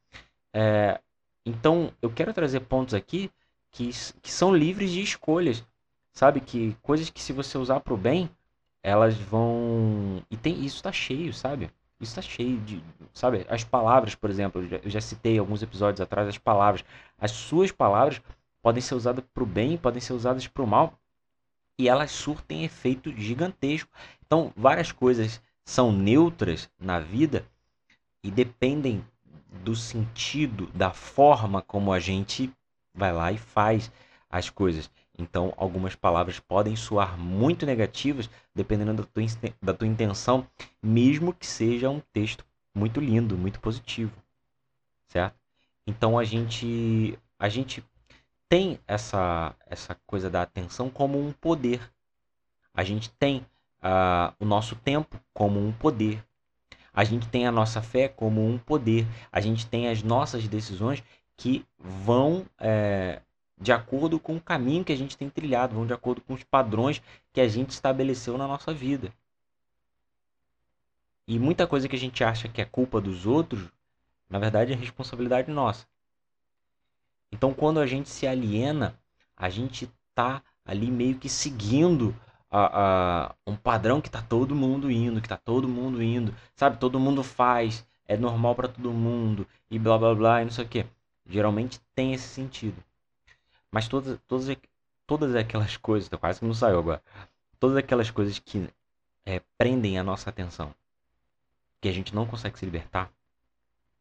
É, 0.52 1.00
então, 1.44 1.92
eu 2.02 2.10
quero 2.10 2.32
trazer 2.34 2.60
pontos 2.60 2.94
aqui 2.94 3.30
que, 3.70 3.90
que 4.22 4.30
são 4.32 4.54
livres 4.54 4.90
de 4.90 5.02
escolhas. 5.02 5.64
Sabe? 6.12 6.40
Que 6.40 6.76
coisas 6.82 7.08
que 7.10 7.22
se 7.22 7.32
você 7.32 7.56
usar 7.56 7.80
para 7.80 7.94
o 7.94 7.96
bem, 7.96 8.28
elas 8.82 9.16
vão. 9.16 10.22
E 10.30 10.36
tem 10.36 10.64
isso 10.64 10.76
está 10.76 10.92
cheio, 10.92 11.32
sabe? 11.32 11.70
Isso 12.00 12.18
está 12.18 12.22
cheio 12.22 12.58
de, 12.60 12.82
sabe? 13.12 13.46
As 13.48 13.62
palavras, 13.64 14.14
por 14.14 14.30
exemplo, 14.30 14.62
eu 14.62 14.68
já, 14.68 14.76
eu 14.78 14.90
já 14.90 15.00
citei 15.00 15.38
alguns 15.38 15.62
episódios 15.62 16.00
atrás 16.00 16.28
as 16.28 16.38
palavras. 16.38 16.84
As 17.18 17.30
suas 17.30 17.70
palavras 17.70 18.20
podem 18.62 18.80
ser 18.82 18.94
usadas 18.94 19.24
para 19.32 19.42
o 19.42 19.46
bem, 19.46 19.76
podem 19.76 20.00
ser 20.00 20.12
usadas 20.14 20.46
para 20.46 20.62
o 20.62 20.66
mal. 20.66 20.98
e 21.78 21.88
elas 21.88 22.10
surtem 22.10 22.64
efeito 22.64 23.12
gigantesco. 23.16 23.90
Então, 24.26 24.52
várias 24.56 24.92
coisas 24.92 25.42
são 25.64 25.92
neutras 25.92 26.70
na 26.78 27.00
vida 27.00 27.46
e 28.22 28.30
dependem 28.30 29.04
do 29.64 29.74
sentido, 29.74 30.66
da 30.74 30.92
forma 30.92 31.62
como 31.62 31.92
a 31.92 31.98
gente 31.98 32.52
vai 32.94 33.12
lá 33.12 33.32
e 33.32 33.38
faz 33.38 33.90
as 34.28 34.48
coisas. 34.48 34.90
Então, 35.18 35.52
algumas 35.56 35.94
palavras 35.94 36.38
podem 36.38 36.76
soar 36.76 37.18
muito 37.18 37.66
negativas, 37.66 38.30
dependendo 38.54 38.94
da 38.94 39.04
tua, 39.04 39.22
da 39.60 39.74
tua 39.74 39.86
intenção, 39.86 40.46
mesmo 40.82 41.34
que 41.34 41.46
seja 41.46 41.90
um 41.90 42.00
texto 42.12 42.44
muito 42.74 43.00
lindo, 43.00 43.36
muito 43.36 43.60
positivo, 43.60 44.12
certo? 45.08 45.34
Então, 45.86 46.18
a 46.18 46.24
gente, 46.24 47.18
a 47.38 47.48
gente 47.48 47.84
tem 48.48 48.78
essa, 48.86 49.54
essa 49.66 49.94
coisa 50.06 50.30
da 50.30 50.42
atenção 50.42 50.88
como 50.88 51.20
um 51.20 51.32
poder. 51.32 51.80
A 52.72 52.82
gente 52.82 53.10
tem 53.10 53.46
uh, 53.82 54.34
o 54.38 54.44
nosso 54.44 54.76
tempo 54.76 55.20
como 55.34 55.64
um 55.64 55.72
poder. 55.72 56.24
A 57.00 57.04
gente 57.04 57.26
tem 57.28 57.46
a 57.46 57.50
nossa 57.50 57.80
fé 57.80 58.08
como 58.08 58.46
um 58.46 58.58
poder. 58.58 59.06
A 59.32 59.40
gente 59.40 59.66
tem 59.66 59.88
as 59.88 60.02
nossas 60.02 60.46
decisões 60.46 61.02
que 61.34 61.64
vão 61.78 62.44
é, 62.58 63.22
de 63.58 63.72
acordo 63.72 64.20
com 64.20 64.36
o 64.36 64.40
caminho 64.40 64.84
que 64.84 64.92
a 64.92 64.96
gente 64.96 65.16
tem 65.16 65.30
trilhado, 65.30 65.74
vão 65.74 65.86
de 65.86 65.94
acordo 65.94 66.20
com 66.20 66.34
os 66.34 66.44
padrões 66.44 67.00
que 67.32 67.40
a 67.40 67.48
gente 67.48 67.70
estabeleceu 67.70 68.36
na 68.36 68.46
nossa 68.46 68.74
vida. 68.74 69.10
E 71.26 71.38
muita 71.38 71.66
coisa 71.66 71.88
que 71.88 71.96
a 71.96 71.98
gente 71.98 72.22
acha 72.22 72.50
que 72.50 72.60
é 72.60 72.66
culpa 72.66 73.00
dos 73.00 73.24
outros, 73.24 73.66
na 74.28 74.38
verdade 74.38 74.74
é 74.74 74.76
responsabilidade 74.76 75.50
nossa. 75.50 75.86
Então, 77.32 77.54
quando 77.54 77.80
a 77.80 77.86
gente 77.86 78.10
se 78.10 78.26
aliena, 78.26 78.94
a 79.34 79.48
gente 79.48 79.90
tá 80.14 80.42
ali 80.66 80.90
meio 80.90 81.16
que 81.16 81.30
seguindo 81.30 82.14
a, 82.50 83.28
a, 83.28 83.34
um 83.46 83.56
padrão 83.56 84.00
que 84.00 84.10
tá 84.10 84.20
todo 84.20 84.54
mundo 84.54 84.90
indo, 84.90 85.20
que 85.20 85.28
tá 85.28 85.36
todo 85.36 85.68
mundo 85.68 86.02
indo, 86.02 86.34
sabe? 86.56 86.78
Todo 86.78 86.98
mundo 86.98 87.22
faz, 87.22 87.86
é 88.06 88.16
normal 88.16 88.54
para 88.54 88.68
todo 88.68 88.90
mundo 88.90 89.46
e 89.70 89.78
blá 89.78 89.96
blá 89.96 90.14
blá 90.14 90.42
e 90.42 90.44
não 90.44 90.52
sei 90.52 90.64
o 90.64 90.68
que. 90.68 90.86
Geralmente 91.26 91.80
tem 91.94 92.12
esse 92.12 92.26
sentido. 92.28 92.82
Mas 93.70 93.86
todas, 93.86 94.18
todas, 94.26 94.56
todas 95.06 95.34
aquelas 95.36 95.76
coisas, 95.76 96.08
tá 96.08 96.18
quase 96.18 96.40
que 96.40 96.46
não 96.46 96.54
saiu 96.54 96.78
agora. 96.80 97.02
Todas 97.60 97.76
aquelas 97.76 98.10
coisas 98.10 98.38
que 98.38 98.68
é, 99.24 99.40
prendem 99.56 99.98
a 99.98 100.02
nossa 100.02 100.30
atenção, 100.30 100.74
que 101.80 101.88
a 101.88 101.92
gente 101.92 102.14
não 102.14 102.26
consegue 102.26 102.58
se 102.58 102.64
libertar, 102.64 103.10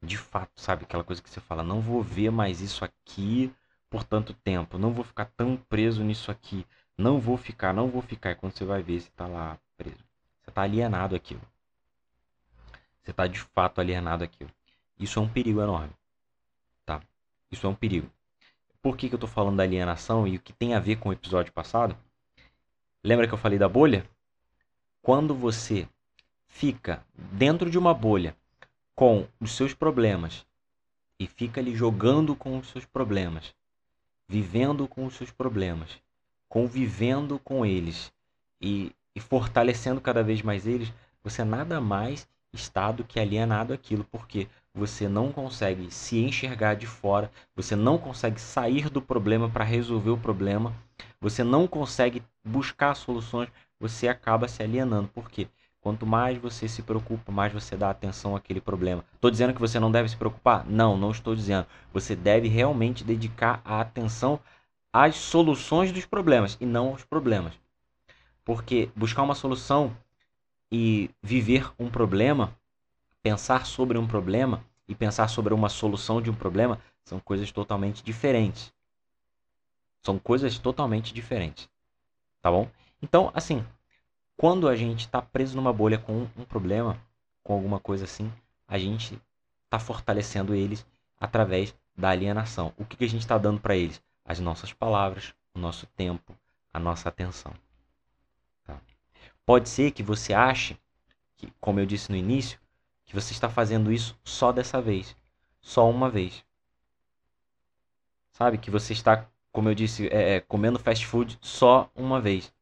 de 0.01 0.17
fato, 0.17 0.59
sabe? 0.59 0.83
Aquela 0.83 1.03
coisa 1.03 1.21
que 1.21 1.29
você 1.29 1.39
fala, 1.39 1.61
não 1.61 1.81
vou 1.81 2.01
ver 2.01 2.31
mais 2.31 2.61
isso 2.61 2.83
aqui 2.83 3.53
por 3.89 4.03
tanto 4.03 4.33
tempo, 4.33 4.77
não 4.77 4.93
vou 4.93 5.03
ficar 5.03 5.25
tão 5.25 5.57
preso 5.57 6.03
nisso 6.03 6.31
aqui, 6.31 6.65
não 6.99 7.17
vou 7.17 7.37
ficar, 7.37 7.73
não 7.73 7.87
vou 7.87 8.01
ficar. 8.01 8.31
E 8.31 8.35
quando 8.35 8.51
você 8.51 8.65
vai 8.65 8.83
ver, 8.83 8.99
você 8.99 9.09
tá 9.15 9.25
lá 9.25 9.57
preso. 9.77 10.03
Você 10.43 10.51
tá 10.51 10.63
alienado 10.63 11.15
aquilo. 11.15 11.41
Você 13.01 13.13
tá 13.13 13.25
de 13.25 13.39
fato 13.39 13.79
alienado 13.79 14.23
aquilo. 14.23 14.51
Isso 14.99 15.17
é 15.17 15.21
um 15.21 15.29
perigo 15.29 15.61
enorme. 15.61 15.93
Tá? 16.85 17.01
Isso 17.49 17.65
é 17.65 17.69
um 17.69 17.73
perigo. 17.73 18.11
Por 18.81 18.97
que, 18.97 19.07
que 19.07 19.15
eu 19.15 19.17
estou 19.17 19.29
falando 19.29 19.55
da 19.55 19.63
alienação 19.63 20.27
e 20.27 20.35
o 20.35 20.41
que 20.41 20.51
tem 20.51 20.73
a 20.73 20.79
ver 20.79 20.97
com 20.97 21.07
o 21.07 21.13
episódio 21.13 21.53
passado? 21.53 21.97
Lembra 23.01 23.27
que 23.27 23.33
eu 23.33 23.37
falei 23.37 23.57
da 23.57 23.69
bolha? 23.69 24.05
Quando 25.01 25.33
você 25.33 25.87
fica 26.47 27.01
dentro 27.15 27.69
de 27.69 27.77
uma 27.77 27.93
bolha 27.93 28.35
com 28.93 29.25
os 29.39 29.53
seus 29.53 29.73
problemas 29.73 30.45
e 31.17 31.27
fica 31.27 31.61
ali 31.61 31.73
jogando 31.73 32.35
com 32.35 32.57
os 32.57 32.67
seus 32.67 32.85
problemas, 32.85 33.55
vivendo 34.27 34.85
com 34.85 35.05
os 35.05 35.15
seus 35.15 35.31
problemas, 35.31 35.97
convivendo 36.49 37.39
com 37.39 37.65
eles 37.65 38.11
e, 38.59 38.91
e 39.15 39.19
fortalecendo 39.21 40.01
cada 40.01 40.23
vez 40.23 40.41
mais 40.41 40.67
eles, 40.67 40.91
você 41.23 41.43
nada 41.43 41.79
mais 41.79 42.27
está 42.51 42.91
do 42.91 43.03
que 43.03 43.19
alienado 43.19 43.71
aquilo. 43.71 44.03
Por 44.03 44.27
quê? 44.27 44.47
você 44.73 45.07
não 45.07 45.31
consegue 45.31 45.91
se 45.91 46.17
enxergar 46.19 46.75
de 46.75 46.87
fora, 46.87 47.31
você 47.55 47.75
não 47.75 47.97
consegue 47.97 48.39
sair 48.39 48.89
do 48.89 49.01
problema 49.01 49.49
para 49.49 49.63
resolver 49.63 50.11
o 50.11 50.17
problema, 50.17 50.73
você 51.19 51.43
não 51.43 51.67
consegue 51.67 52.23
buscar 52.43 52.95
soluções, 52.95 53.49
você 53.79 54.07
acaba 54.07 54.47
se 54.47 54.63
alienando. 54.63 55.09
Por 55.09 55.29
quê? 55.29 55.47
Quanto 55.81 56.05
mais 56.05 56.37
você 56.37 56.67
se 56.67 56.81
preocupa, 56.81 57.31
mais 57.31 57.53
você 57.53 57.75
dá 57.75 57.89
atenção 57.89 58.35
àquele 58.35 58.59
problema. 58.59 59.03
Estou 59.15 59.31
dizendo 59.31 59.53
que 59.53 59.61
você 59.61 59.79
não 59.79 59.91
deve 59.91 60.09
se 60.09 60.17
preocupar? 60.17 60.65
Não, 60.65 60.97
não 60.97 61.11
estou 61.11 61.35
dizendo. 61.35 61.65
Você 61.93 62.15
deve 62.15 62.47
realmente 62.47 63.03
dedicar 63.03 63.61
a 63.63 63.79
atenção 63.79 64.39
às 65.01 65.15
soluções 65.15 65.93
dos 65.93 66.05
problemas 66.05 66.57
e 66.59 66.65
não 66.65 66.89
aos 66.89 67.05
problemas. 67.05 67.53
Porque 68.43 68.91
buscar 68.93 69.23
uma 69.23 69.33
solução 69.33 69.95
e 70.69 71.09
viver 71.23 71.71
um 71.79 71.89
problema 71.89 72.53
pensar 73.23 73.65
sobre 73.65 73.97
um 73.97 74.05
problema 74.05 74.61
e 74.89 74.93
pensar 74.93 75.29
sobre 75.29 75.53
uma 75.53 75.69
solução 75.69 76.21
de 76.21 76.29
um 76.29 76.35
problema 76.35 76.81
são 77.05 77.17
coisas 77.17 77.49
totalmente 77.49 78.03
diferentes. 78.03 78.73
São 80.01 80.19
coisas 80.19 80.59
totalmente 80.59 81.13
diferentes. 81.13 81.69
Tá 82.41 82.51
bom? 82.51 82.69
Então, 83.01 83.31
assim, 83.33 83.65
quando 84.35 84.67
a 84.67 84.75
gente 84.75 85.05
está 85.05 85.21
preso 85.21 85.55
numa 85.55 85.71
bolha 85.71 85.97
com 85.97 86.27
um 86.35 86.43
problema, 86.43 87.01
com 87.41 87.53
alguma 87.53 87.79
coisa 87.79 88.03
assim, 88.03 88.29
a 88.67 88.77
gente 88.77 89.17
está 89.63 89.79
fortalecendo 89.79 90.53
eles 90.53 90.85
através 91.17 91.73
da 91.97 92.09
alienação. 92.09 92.73
O 92.77 92.83
que, 92.83 92.97
que 92.97 93.05
a 93.05 93.09
gente 93.09 93.21
está 93.21 93.37
dando 93.37 93.61
para 93.61 93.77
eles? 93.77 94.01
As 94.29 94.39
nossas 94.39 94.71
palavras, 94.71 95.33
o 95.55 95.59
nosso 95.59 95.87
tempo, 95.87 96.37
a 96.71 96.77
nossa 96.77 97.09
atenção. 97.09 97.51
Tá? 98.63 98.79
Pode 99.43 99.67
ser 99.67 99.89
que 99.89 100.03
você 100.03 100.35
ache 100.35 100.77
que, 101.35 101.51
como 101.59 101.79
eu 101.79 101.85
disse 101.87 102.11
no 102.11 102.15
início, 102.15 102.59
que 103.05 103.15
você 103.15 103.33
está 103.33 103.49
fazendo 103.49 103.91
isso 103.91 104.15
só 104.23 104.51
dessa 104.51 104.79
vez, 104.79 105.15
só 105.59 105.89
uma 105.89 106.11
vez. 106.11 106.45
Sabe? 108.33 108.59
Que 108.59 108.69
você 108.69 108.93
está, 108.93 109.27
como 109.51 109.67
eu 109.67 109.73
disse, 109.73 110.07
é, 110.09 110.35
é, 110.35 110.39
comendo 110.41 110.77
fast 110.77 111.07
food 111.07 111.39
só 111.41 111.89
uma 111.95 112.21
vez. 112.21 112.53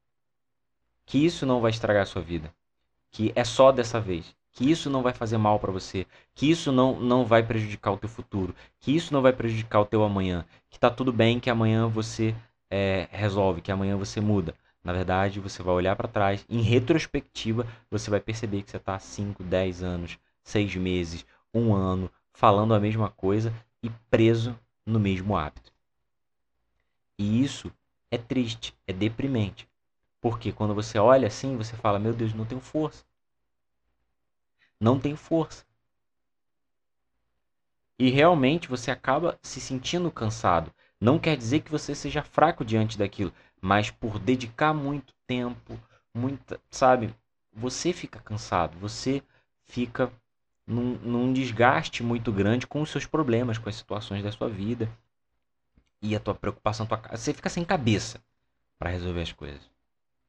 Que 1.05 1.17
isso 1.17 1.45
não 1.45 1.59
vai 1.59 1.71
estragar 1.71 2.03
a 2.03 2.05
sua 2.05 2.21
vida. 2.21 2.49
Que 3.11 3.33
é 3.35 3.43
só 3.43 3.73
dessa 3.73 3.99
vez. 3.99 4.36
Que 4.57 4.71
isso 4.71 4.89
não 4.89 5.03
vai 5.03 5.13
fazer 5.13 5.37
mal 5.37 5.59
para 5.59 5.71
você. 5.71 6.07
Que 6.33 6.49
isso 6.49 6.71
não, 6.71 6.99
não 6.99 7.23
vai 7.23 7.43
prejudicar 7.43 7.91
o 7.91 7.97
teu 7.97 8.09
futuro. 8.09 8.55
Que 8.79 8.95
isso 8.95 9.13
não 9.13 9.21
vai 9.21 9.31
prejudicar 9.31 9.81
o 9.81 9.85
teu 9.85 10.03
amanhã. 10.03 10.43
Que 10.67 10.79
tá 10.79 10.89
tudo 10.89 11.13
bem 11.13 11.39
que 11.39 11.47
amanhã 11.47 11.87
você 11.87 12.33
é, 12.67 13.07
resolve, 13.11 13.61
que 13.61 13.71
amanhã 13.71 13.95
você 13.95 14.19
muda. 14.19 14.55
Na 14.83 14.91
verdade, 14.91 15.39
você 15.39 15.61
vai 15.61 15.75
olhar 15.75 15.95
para 15.95 16.07
trás, 16.07 16.43
em 16.49 16.61
retrospectiva, 16.61 17.67
você 17.91 18.09
vai 18.09 18.19
perceber 18.19 18.63
que 18.63 18.71
você 18.71 18.77
está 18.77 18.97
5, 18.97 19.43
10 19.43 19.83
anos 19.83 20.17
seis 20.43 20.75
meses, 20.75 21.23
um 21.53 21.75
ano, 21.75 22.09
falando 22.33 22.73
a 22.73 22.79
mesma 22.79 23.11
coisa 23.11 23.53
e 23.83 23.91
preso 24.09 24.57
no 24.83 24.99
mesmo 24.99 25.37
hábito. 25.37 25.71
E 27.15 27.43
isso 27.43 27.71
é 28.09 28.17
triste, 28.17 28.73
é 28.87 28.93
deprimente. 28.93 29.69
Porque 30.19 30.51
quando 30.51 30.73
você 30.73 30.97
olha 30.97 31.27
assim, 31.27 31.55
você 31.55 31.75
fala: 31.75 31.99
Meu 31.99 32.13
Deus, 32.13 32.33
não 32.33 32.43
tenho 32.43 32.59
força. 32.59 33.05
Não 34.79 34.99
tenho 34.99 35.17
força. 35.17 35.65
E 37.99 38.09
realmente 38.09 38.67
você 38.67 38.91
acaba 38.91 39.39
se 39.41 39.59
sentindo 39.59 40.11
cansado. 40.11 40.71
Não 40.99 41.17
quer 41.17 41.35
dizer 41.35 41.61
que 41.61 41.71
você 41.71 41.95
seja 41.95 42.21
fraco 42.21 42.63
diante 42.63 42.97
daquilo, 42.97 43.33
mas 43.61 43.89
por 43.89 44.19
dedicar 44.19 44.73
muito 44.73 45.13
tempo, 45.25 45.79
muita, 46.13 46.59
sabe, 46.69 47.13
você 47.51 47.91
fica 47.93 48.19
cansado, 48.19 48.77
você 48.77 49.21
fica 49.65 50.11
num, 50.65 50.95
num 50.99 51.33
desgaste 51.33 52.03
muito 52.03 52.31
grande 52.31 52.67
com 52.67 52.81
os 52.81 52.89
seus 52.89 53.05
problemas, 53.05 53.57
com 53.57 53.69
as 53.69 53.75
situações 53.75 54.23
da 54.23 54.31
sua 54.31 54.49
vida. 54.49 54.89
E 56.01 56.15
a 56.15 56.19
tua 56.19 56.35
preocupação, 56.35 56.85
tua, 56.85 57.01
você 57.11 57.33
fica 57.33 57.49
sem 57.49 57.65
cabeça 57.65 58.21
para 58.77 58.91
resolver 58.91 59.21
as 59.21 59.31
coisas. 59.31 59.61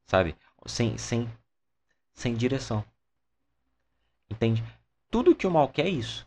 Sabe? 0.06 0.34
Sem, 0.66 0.96
sem, 0.96 1.30
sem 2.14 2.34
direção. 2.34 2.82
Entende? 4.30 4.62
Tudo 5.10 5.34
que 5.34 5.46
o 5.46 5.50
mal 5.50 5.68
quer 5.68 5.86
é 5.86 5.90
isso. 5.90 6.26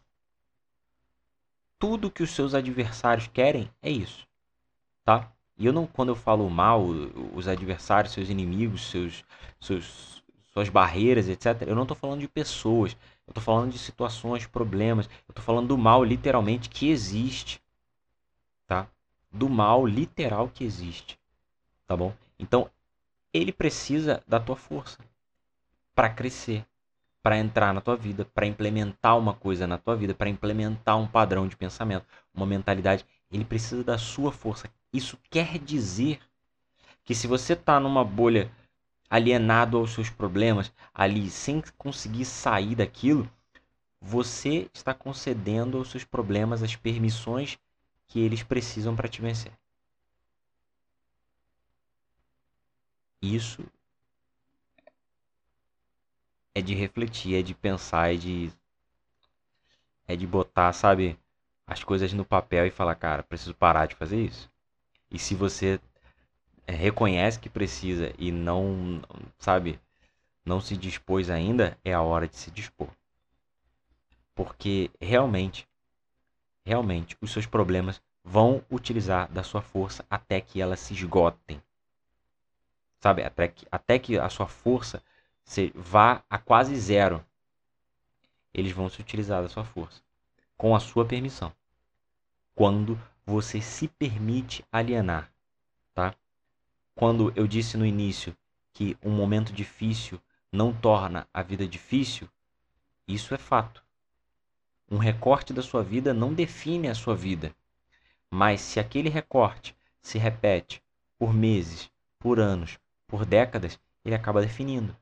Tudo 1.77 2.11
que 2.11 2.23
os 2.23 2.31
seus 2.31 2.53
adversários 2.53 3.27
querem 3.27 3.69
é 3.81 3.89
isso. 3.89 4.27
Tá? 5.03 5.31
E 5.57 5.65
eu 5.65 5.73
não, 5.73 5.85
quando 5.85 6.09
eu 6.09 6.15
falo 6.15 6.49
mal, 6.49 6.83
os 6.83 7.47
adversários, 7.47 8.13
seus 8.13 8.29
inimigos, 8.29 8.89
seus, 8.89 9.23
seus, 9.59 10.23
suas 10.53 10.69
barreiras, 10.69 11.27
etc., 11.27 11.63
eu 11.67 11.75
não 11.75 11.83
estou 11.83 11.95
falando 11.95 12.21
de 12.21 12.27
pessoas. 12.27 12.93
Eu 13.27 13.31
estou 13.31 13.43
falando 13.43 13.71
de 13.71 13.77
situações, 13.77 14.47
problemas. 14.47 15.07
Eu 15.27 15.31
estou 15.31 15.43
falando 15.43 15.67
do 15.67 15.77
mal 15.77 16.03
literalmente 16.03 16.69
que 16.69 16.89
existe. 16.89 17.61
Tá? 18.65 18.87
Do 19.31 19.49
mal 19.49 19.85
literal 19.85 20.49
que 20.49 20.63
existe. 20.63 21.19
Tá 21.85 21.95
bom? 21.95 22.13
Então, 22.39 22.69
ele 23.33 23.51
precisa 23.51 24.23
da 24.27 24.39
tua 24.39 24.55
força 24.55 24.97
para 25.93 26.09
crescer, 26.09 26.65
para 27.21 27.37
entrar 27.37 27.73
na 27.73 27.81
tua 27.81 27.95
vida, 27.95 28.25
para 28.25 28.45
implementar 28.45 29.17
uma 29.17 29.33
coisa 29.33 29.67
na 29.67 29.77
tua 29.77 29.95
vida, 29.95 30.13
para 30.13 30.29
implementar 30.29 30.97
um 30.97 31.07
padrão 31.07 31.47
de 31.47 31.55
pensamento, 31.55 32.05
uma 32.33 32.45
mentalidade. 32.45 33.05
Ele 33.31 33.45
precisa 33.45 33.83
da 33.83 33.97
sua 33.97 34.31
força. 34.31 34.69
Isso 34.91 35.17
quer 35.29 35.59
dizer 35.59 36.19
que 37.03 37.13
se 37.13 37.27
você 37.27 37.53
está 37.53 37.79
numa 37.79 38.03
bolha 38.03 38.51
alienado 39.09 39.77
aos 39.77 39.91
seus 39.91 40.09
problemas, 40.09 40.71
ali 40.93 41.29
sem 41.29 41.61
conseguir 41.77 42.25
sair 42.25 42.75
daquilo, 42.75 43.29
você 43.99 44.69
está 44.73 44.93
concedendo 44.93 45.77
aos 45.77 45.91
seus 45.91 46.03
problemas 46.03 46.63
as 46.63 46.75
permissões 46.75 47.59
que 48.07 48.19
eles 48.19 48.41
precisam 48.41 48.95
para 48.95 49.07
te 49.07 49.21
vencer. 49.21 49.51
Isso 53.21 53.63
é 56.53 56.61
de 56.61 56.73
refletir, 56.73 57.35
é 57.35 57.41
de 57.41 57.53
pensar, 57.53 58.13
é 58.13 58.17
de 58.17 58.51
é 60.07 60.15
de 60.15 60.27
botar, 60.27 60.73
sabe, 60.73 61.17
as 61.65 61.83
coisas 61.83 62.11
no 62.11 62.25
papel 62.25 62.65
e 62.65 62.71
falar, 62.71 62.95
cara, 62.95 63.23
preciso 63.23 63.55
parar 63.55 63.85
de 63.85 63.95
fazer 63.95 64.21
isso. 64.21 64.49
E 65.09 65.17
se 65.17 65.33
você 65.33 65.79
é, 66.67 66.73
reconhece 66.73 67.39
que 67.39 67.49
precisa 67.49 68.13
e 68.17 68.31
não, 68.31 69.01
sabe, 69.37 69.79
não 70.45 70.59
se 70.59 70.75
dispôs 70.75 71.29
ainda, 71.29 71.77
é 71.83 71.93
a 71.93 72.01
hora 72.01 72.27
de 72.27 72.35
se 72.35 72.51
dispor. 72.51 72.89
Porque 74.35 74.91
realmente, 74.99 75.67
realmente, 76.65 77.17
os 77.21 77.31
seus 77.31 77.45
problemas 77.45 78.01
vão 78.23 78.63
utilizar 78.69 79.31
da 79.31 79.43
sua 79.43 79.61
força 79.61 80.05
até 80.09 80.41
que 80.41 80.61
elas 80.61 80.79
se 80.79 80.93
esgotem. 80.93 81.61
Sabe, 82.99 83.23
até 83.23 83.47
que, 83.47 83.65
até 83.71 83.97
que 83.97 84.17
a 84.17 84.29
sua 84.29 84.47
força 84.47 85.01
se, 85.51 85.69
vá 85.75 86.23
a 86.29 86.37
quase 86.37 86.73
zero. 86.77 87.25
Eles 88.53 88.71
vão 88.71 88.89
se 88.89 89.01
utilizar 89.01 89.43
da 89.43 89.49
sua 89.49 89.65
força, 89.65 90.01
com 90.55 90.73
a 90.73 90.79
sua 90.79 91.03
permissão. 91.03 91.51
Quando 92.55 92.97
você 93.25 93.59
se 93.59 93.89
permite 93.89 94.63
alienar, 94.71 95.29
tá? 95.93 96.15
Quando 96.95 97.33
eu 97.35 97.45
disse 97.47 97.75
no 97.75 97.85
início 97.85 98.33
que 98.71 98.97
um 99.03 99.11
momento 99.11 99.51
difícil 99.51 100.21
não 100.49 100.73
torna 100.73 101.27
a 101.33 101.43
vida 101.43 101.67
difícil, 101.67 102.29
isso 103.05 103.35
é 103.35 103.37
fato. 103.37 103.83
Um 104.89 104.97
recorte 104.99 105.51
da 105.51 105.61
sua 105.61 105.83
vida 105.83 106.13
não 106.13 106.33
define 106.33 106.87
a 106.87 106.95
sua 106.95 107.13
vida. 107.13 107.53
Mas 108.29 108.61
se 108.61 108.79
aquele 108.79 109.09
recorte 109.09 109.75
se 110.01 110.17
repete 110.17 110.81
por 111.19 111.33
meses, 111.33 111.91
por 112.17 112.39
anos, 112.39 112.79
por 113.05 113.25
décadas, 113.25 113.77
ele 114.05 114.15
acaba 114.15 114.39
definindo. 114.39 114.95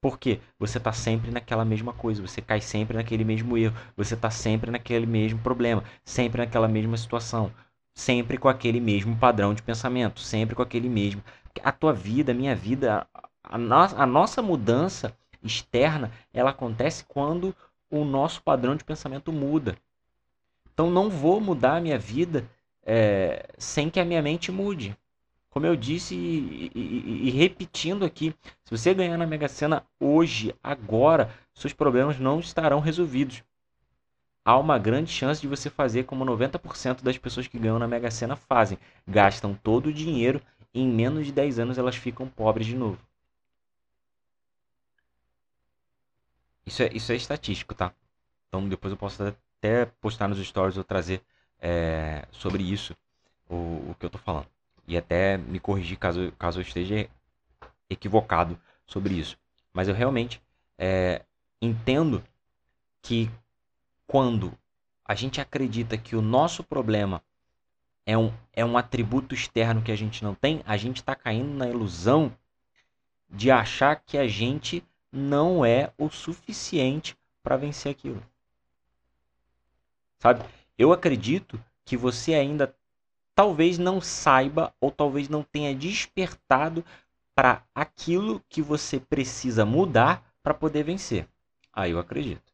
Porque 0.00 0.40
você 0.58 0.78
está 0.78 0.92
sempre 0.92 1.30
naquela 1.30 1.64
mesma 1.64 1.92
coisa, 1.92 2.22
você 2.22 2.40
cai 2.40 2.60
sempre 2.60 2.96
naquele 2.96 3.24
mesmo 3.24 3.56
erro, 3.58 3.76
você 3.96 4.14
está 4.14 4.30
sempre 4.30 4.70
naquele 4.70 5.06
mesmo 5.06 5.40
problema, 5.40 5.82
sempre 6.04 6.40
naquela 6.40 6.68
mesma 6.68 6.96
situação, 6.96 7.52
sempre 7.94 8.38
com 8.38 8.48
aquele 8.48 8.80
mesmo 8.80 9.16
padrão 9.16 9.52
de 9.52 9.62
pensamento, 9.62 10.20
sempre 10.20 10.54
com 10.54 10.62
aquele 10.62 10.88
mesmo. 10.88 11.22
A 11.64 11.72
tua 11.72 11.92
vida, 11.92 12.30
a 12.30 12.34
minha 12.34 12.54
vida, 12.54 13.06
a, 13.42 13.58
no... 13.58 13.74
a 13.74 14.06
nossa 14.06 14.40
mudança 14.40 15.16
externa, 15.42 16.12
ela 16.32 16.50
acontece 16.50 17.04
quando 17.04 17.54
o 17.90 18.04
nosso 18.04 18.42
padrão 18.42 18.76
de 18.76 18.84
pensamento 18.84 19.32
muda. 19.32 19.76
Então 20.72 20.90
não 20.90 21.10
vou 21.10 21.40
mudar 21.40 21.76
a 21.76 21.80
minha 21.80 21.98
vida 21.98 22.48
é, 22.84 23.48
sem 23.58 23.90
que 23.90 23.98
a 23.98 24.04
minha 24.04 24.22
mente 24.22 24.52
mude. 24.52 24.96
Como 25.50 25.64
eu 25.66 25.74
disse 25.74 26.14
e, 26.14 26.70
e, 26.74 27.28
e, 27.28 27.30
repetindo 27.30 28.04
aqui, 28.04 28.34
se 28.64 28.70
você 28.70 28.92
ganhar 28.92 29.16
na 29.16 29.26
Mega 29.26 29.48
Sena 29.48 29.84
hoje, 29.98 30.54
agora, 30.62 31.34
seus 31.54 31.72
problemas 31.72 32.18
não 32.18 32.38
estarão 32.38 32.80
resolvidos. 32.80 33.42
Há 34.44 34.58
uma 34.58 34.78
grande 34.78 35.10
chance 35.10 35.40
de 35.40 35.48
você 35.48 35.70
fazer 35.70 36.04
como 36.04 36.24
90% 36.24 37.02
das 37.02 37.18
pessoas 37.18 37.46
que 37.46 37.58
ganham 37.58 37.78
na 37.78 37.88
Mega 37.88 38.10
Sena 38.10 38.36
fazem. 38.36 38.78
Gastam 39.06 39.54
todo 39.54 39.86
o 39.86 39.92
dinheiro 39.92 40.40
e 40.72 40.80
em 40.82 40.88
menos 40.88 41.26
de 41.26 41.32
10 41.32 41.58
anos 41.58 41.78
elas 41.78 41.96
ficam 41.96 42.28
pobres 42.28 42.66
de 42.66 42.76
novo. 42.76 42.98
Isso 46.66 46.82
é, 46.82 46.90
isso 46.92 47.10
é 47.12 47.16
estatístico, 47.16 47.74
tá? 47.74 47.92
Então 48.48 48.68
depois 48.68 48.92
eu 48.92 48.98
posso 48.98 49.22
até 49.22 49.86
postar 50.00 50.28
nos 50.28 50.38
stories 50.46 50.76
ou 50.76 50.84
trazer 50.84 51.22
é, 51.60 52.26
sobre 52.30 52.62
isso 52.62 52.94
o, 53.48 53.90
o 53.90 53.96
que 53.98 54.04
eu 54.06 54.10
tô 54.10 54.18
falando 54.18 54.46
e 54.88 54.96
até 54.96 55.36
me 55.36 55.60
corrigir 55.60 55.98
caso, 55.98 56.32
caso 56.32 56.58
eu 56.58 56.62
esteja 56.62 57.08
equivocado 57.90 58.58
sobre 58.86 59.14
isso. 59.14 59.38
Mas 59.72 59.86
eu 59.86 59.94
realmente 59.94 60.42
é, 60.78 61.22
entendo 61.60 62.24
que 63.02 63.30
quando 64.06 64.52
a 65.04 65.14
gente 65.14 65.42
acredita 65.42 65.98
que 65.98 66.16
o 66.16 66.22
nosso 66.22 66.64
problema 66.64 67.22
é 68.06 68.16
um, 68.16 68.32
é 68.54 68.64
um 68.64 68.78
atributo 68.78 69.34
externo 69.34 69.82
que 69.82 69.92
a 69.92 69.96
gente 69.96 70.24
não 70.24 70.34
tem, 70.34 70.62
a 70.64 70.78
gente 70.78 70.96
está 70.96 71.14
caindo 71.14 71.52
na 71.52 71.68
ilusão 71.68 72.34
de 73.28 73.50
achar 73.50 73.94
que 73.96 74.16
a 74.16 74.26
gente 74.26 74.82
não 75.12 75.64
é 75.64 75.92
o 75.98 76.08
suficiente 76.08 77.14
para 77.42 77.58
vencer 77.58 77.92
aquilo. 77.92 78.22
Sabe? 80.18 80.42
Eu 80.78 80.94
acredito 80.94 81.62
que 81.84 81.96
você 81.96 82.32
ainda 82.32 82.74
talvez 83.38 83.78
não 83.78 84.00
saiba 84.00 84.74
ou 84.80 84.90
talvez 84.90 85.28
não 85.28 85.44
tenha 85.44 85.72
despertado 85.72 86.84
para 87.36 87.62
aquilo 87.72 88.42
que 88.48 88.60
você 88.60 88.98
precisa 88.98 89.64
mudar 89.64 90.28
para 90.42 90.52
poder 90.52 90.82
vencer. 90.82 91.24
Aí 91.72 91.92
eu 91.92 92.00
acredito. 92.00 92.52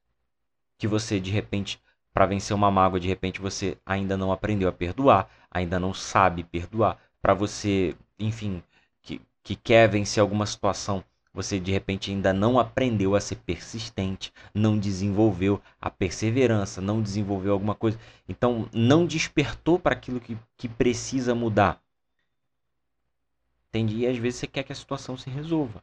Que 0.76 0.86
você, 0.86 1.18
de 1.18 1.30
repente, 1.30 1.80
para 2.12 2.26
vencer 2.26 2.54
uma 2.54 2.70
mágoa, 2.70 3.00
de 3.00 3.08
repente 3.08 3.40
você 3.40 3.78
ainda 3.86 4.14
não 4.14 4.30
aprendeu 4.30 4.68
a 4.68 4.72
perdoar, 4.72 5.30
ainda 5.50 5.80
não 5.80 5.94
sabe 5.94 6.44
perdoar. 6.44 6.98
Para 7.22 7.32
você, 7.32 7.96
enfim, 8.18 8.62
que, 9.00 9.22
que 9.42 9.56
quer 9.56 9.88
vencer 9.88 10.20
alguma 10.20 10.44
situação, 10.44 11.02
você 11.34 11.58
de 11.58 11.72
repente 11.72 12.12
ainda 12.12 12.32
não 12.32 12.60
aprendeu 12.60 13.16
a 13.16 13.20
ser 13.20 13.34
persistente, 13.36 14.32
não 14.54 14.78
desenvolveu 14.78 15.60
a 15.80 15.90
perseverança, 15.90 16.80
não 16.80 17.02
desenvolveu 17.02 17.52
alguma 17.52 17.74
coisa. 17.74 17.98
Então, 18.28 18.68
não 18.72 19.04
despertou 19.04 19.78
para 19.78 19.94
aquilo 19.94 20.20
que, 20.20 20.38
que 20.56 20.68
precisa 20.68 21.34
mudar. 21.34 21.82
Entende? 23.68 23.96
E 23.96 24.06
às 24.06 24.16
vezes 24.16 24.38
você 24.38 24.46
quer 24.46 24.62
que 24.62 24.72
a 24.72 24.76
situação 24.76 25.16
se 25.16 25.28
resolva. 25.28 25.82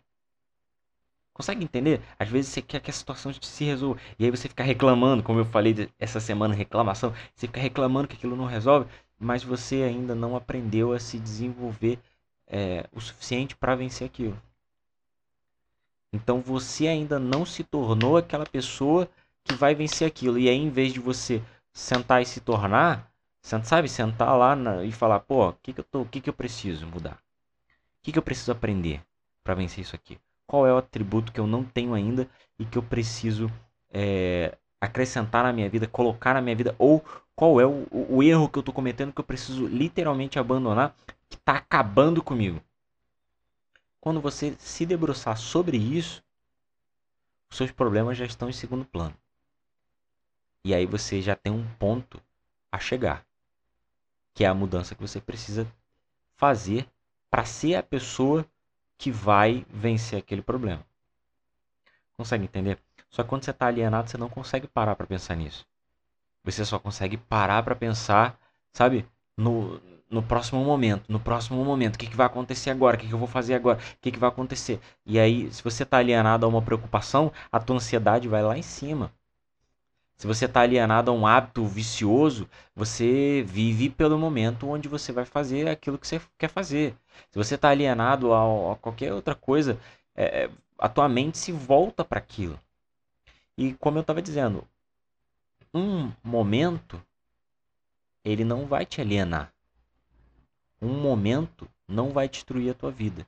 Consegue 1.34 1.64
entender? 1.64 2.02
Às 2.18 2.30
vezes 2.30 2.52
você 2.52 2.62
quer 2.62 2.80
que 2.80 2.90
a 2.90 2.94
situação 2.94 3.34
se 3.34 3.64
resolva. 3.66 4.00
E 4.18 4.24
aí 4.24 4.32
você 4.32 4.48
fica 4.48 4.64
reclamando, 4.64 5.22
como 5.22 5.40
eu 5.40 5.46
falei 5.46 5.90
essa 6.00 6.22
semana, 6.22 6.54
reclamação. 6.54 7.14
Você 7.36 7.48
fica 7.48 7.60
reclamando 7.60 8.08
que 8.08 8.16
aquilo 8.16 8.36
não 8.38 8.46
resolve, 8.46 8.90
mas 9.20 9.44
você 9.44 9.84
ainda 9.84 10.16
não 10.16 10.36
aprendeu 10.36 10.94
a 10.94 11.00
se 11.00 11.20
desenvolver 11.20 12.00
é, 12.48 12.86
o 12.94 13.02
suficiente 13.02 13.56
para 13.56 13.76
vencer 13.76 14.08
aquilo. 14.08 14.38
Então 16.14 16.42
você 16.42 16.88
ainda 16.88 17.18
não 17.20 17.46
se 17.46 17.64
tornou 17.64 18.18
aquela 18.18 18.46
pessoa 18.46 19.10
que 19.44 19.54
vai 19.56 19.74
vencer 19.74 20.08
aquilo. 20.08 20.38
E 20.38 20.50
aí, 20.50 20.58
em 20.58 20.70
vez 20.70 20.94
de 20.94 21.00
você 21.00 21.42
sentar 21.74 22.22
e 22.22 22.26
se 22.26 22.42
tornar, 22.42 23.12
sabe, 23.42 23.88
sentar 23.88 24.38
lá 24.38 24.56
na, 24.56 24.84
e 24.84 24.92
falar, 24.92 25.22
pô, 25.22 25.50
o 25.50 25.54
que, 25.54 25.74
que, 25.74 25.80
eu 25.80 25.84
tô, 25.84 26.06
que, 26.06 26.22
que 26.22 26.30
eu 26.30 26.34
preciso 26.34 26.86
mudar? 26.86 27.14
O 27.14 28.04
que, 28.04 28.12
que 28.12 28.20
eu 28.20 28.24
preciso 28.24 28.52
aprender 28.52 29.02
para 29.44 29.54
vencer 29.54 29.82
isso 29.82 29.96
aqui? 29.96 30.20
Qual 30.48 30.68
é 30.68 30.74
o 30.74 30.78
atributo 30.78 31.32
que 31.32 31.40
eu 31.40 31.48
não 31.48 31.64
tenho 31.64 31.94
ainda 31.94 32.28
e 32.60 32.66
que 32.66 32.78
eu 32.78 32.84
preciso 32.84 33.50
é, 33.90 34.58
acrescentar 34.82 35.44
na 35.44 35.54
minha 35.54 35.70
vida, 35.70 35.88
colocar 35.88 36.34
na 36.34 36.42
minha 36.42 36.56
vida? 36.56 36.76
Ou 36.78 37.04
qual 37.36 37.62
é 37.62 37.66
o, 37.66 37.88
o, 37.90 38.18
o 38.18 38.24
erro 38.24 38.50
que 38.50 38.58
eu 38.58 38.62
estou 38.62 38.74
cometendo 38.74 39.14
que 39.14 39.20
eu 39.22 39.26
preciso 39.26 39.66
literalmente 39.66 40.38
abandonar, 40.38 40.94
que 41.30 41.38
está 41.38 41.54
acabando 41.54 42.22
comigo? 42.22 42.62
Quando 44.02 44.20
você 44.20 44.56
se 44.58 44.84
debruçar 44.84 45.38
sobre 45.38 45.78
isso, 45.78 46.24
os 47.52 47.58
seus 47.58 47.72
problemas 47.72 48.18
já 48.18 48.26
estão 48.26 48.50
em 48.50 48.54
segundo 48.54 48.84
plano. 48.84 49.16
E 50.66 50.74
aí 50.74 50.88
você 50.88 51.22
já 51.22 51.36
tem 51.36 51.54
um 51.54 51.68
ponto 51.76 52.20
a 52.72 52.80
chegar, 52.80 53.24
que 54.34 54.44
é 54.44 54.48
a 54.48 54.54
mudança 54.56 54.96
que 54.96 55.02
você 55.02 55.22
precisa 55.22 55.72
fazer 56.36 56.90
para 57.30 57.46
ser 57.46 57.76
a 57.76 57.84
pessoa 57.84 58.46
que 58.98 59.12
vai 59.12 59.66
vencer 59.70 60.18
aquele 60.18 60.42
problema. 60.42 60.86
Consegue 62.18 62.44
entender? 62.44 62.80
Só 63.10 63.22
que 63.22 63.30
quando 63.30 63.44
você 63.44 63.52
está 63.52 63.68
alienado, 63.68 64.10
você 64.10 64.18
não 64.18 64.30
consegue 64.30 64.68
parar 64.68 64.96
para 64.96 65.06
pensar 65.06 65.36
nisso. 65.36 65.66
Você 66.44 66.66
só 66.66 66.80
consegue 66.80 67.18
parar 67.18 67.62
para 67.62 67.76
pensar, 67.76 68.40
sabe, 68.74 69.08
no, 69.38 69.80
no 70.12 70.22
próximo 70.22 70.64
momento, 70.64 71.06
no 71.08 71.20
próximo 71.20 71.64
momento, 71.64 71.96
o 71.96 71.98
que, 71.98 72.06
que 72.08 72.16
vai 72.16 72.26
acontecer 72.28 72.70
agora, 72.70 72.98
o 72.98 73.00
que, 73.00 73.08
que 73.08 73.14
eu 73.14 73.18
vou 73.18 73.28
fazer 73.28 73.54
agora, 73.56 73.78
o 73.80 73.98
que, 74.02 74.12
que 74.12 74.20
vai 74.20 74.30
acontecer. 74.30 74.80
E 75.06 75.18
aí, 75.18 75.52
se 75.54 75.64
você 75.64 75.84
está 75.84 75.98
alienado 75.98 76.46
a 76.46 76.50
uma 76.50 76.62
preocupação, 76.62 77.32
a 77.50 77.60
tua 77.60 77.78
ansiedade 77.78 78.28
vai 78.28 78.44
lá 78.44 78.58
em 78.58 78.62
cima. 78.62 79.12
Se 80.18 80.28
você 80.28 80.46
está 80.46 80.62
alienado 80.62 81.10
a 81.10 81.14
um 81.14 81.26
hábito 81.26 81.66
vicioso, 81.66 82.48
você 82.76 83.44
vive 83.48 83.90
pelo 83.90 84.20
momento 84.20 84.68
onde 84.68 84.88
você 84.90 85.12
vai 85.14 85.26
fazer 85.26 85.68
aquilo 85.70 85.98
que 85.98 86.06
você 86.06 86.22
quer 86.38 86.50
fazer. 86.50 86.94
Se 87.32 87.38
você 87.38 87.56
está 87.56 87.70
alienado 87.70 88.34
a, 88.34 88.74
a, 88.74 88.76
qualquer 88.76 89.14
outra 89.14 89.34
coisa, 89.34 89.80
é, 90.14 90.44
é 90.44 90.50
a 90.78 90.90
tua 90.90 91.08
mente 91.08 91.38
se 91.38 91.52
volta 91.52 92.04
para 92.04 92.20
aquilo. 92.20 92.60
E 93.58 93.74
como 93.76 93.98
eu 93.98 94.02
estava 94.02 94.22
dizendo, 94.22 94.68
um 95.74 96.12
momento 96.24 97.02
ele 98.24 98.44
não 98.44 98.66
vai 98.68 98.86
te 98.86 99.02
alienar 99.02 99.52
um 100.82 101.00
momento 101.00 101.70
não 101.88 102.10
vai 102.10 102.28
destruir 102.28 102.72
a 102.72 102.74
tua 102.74 102.92
vida. 102.92 103.28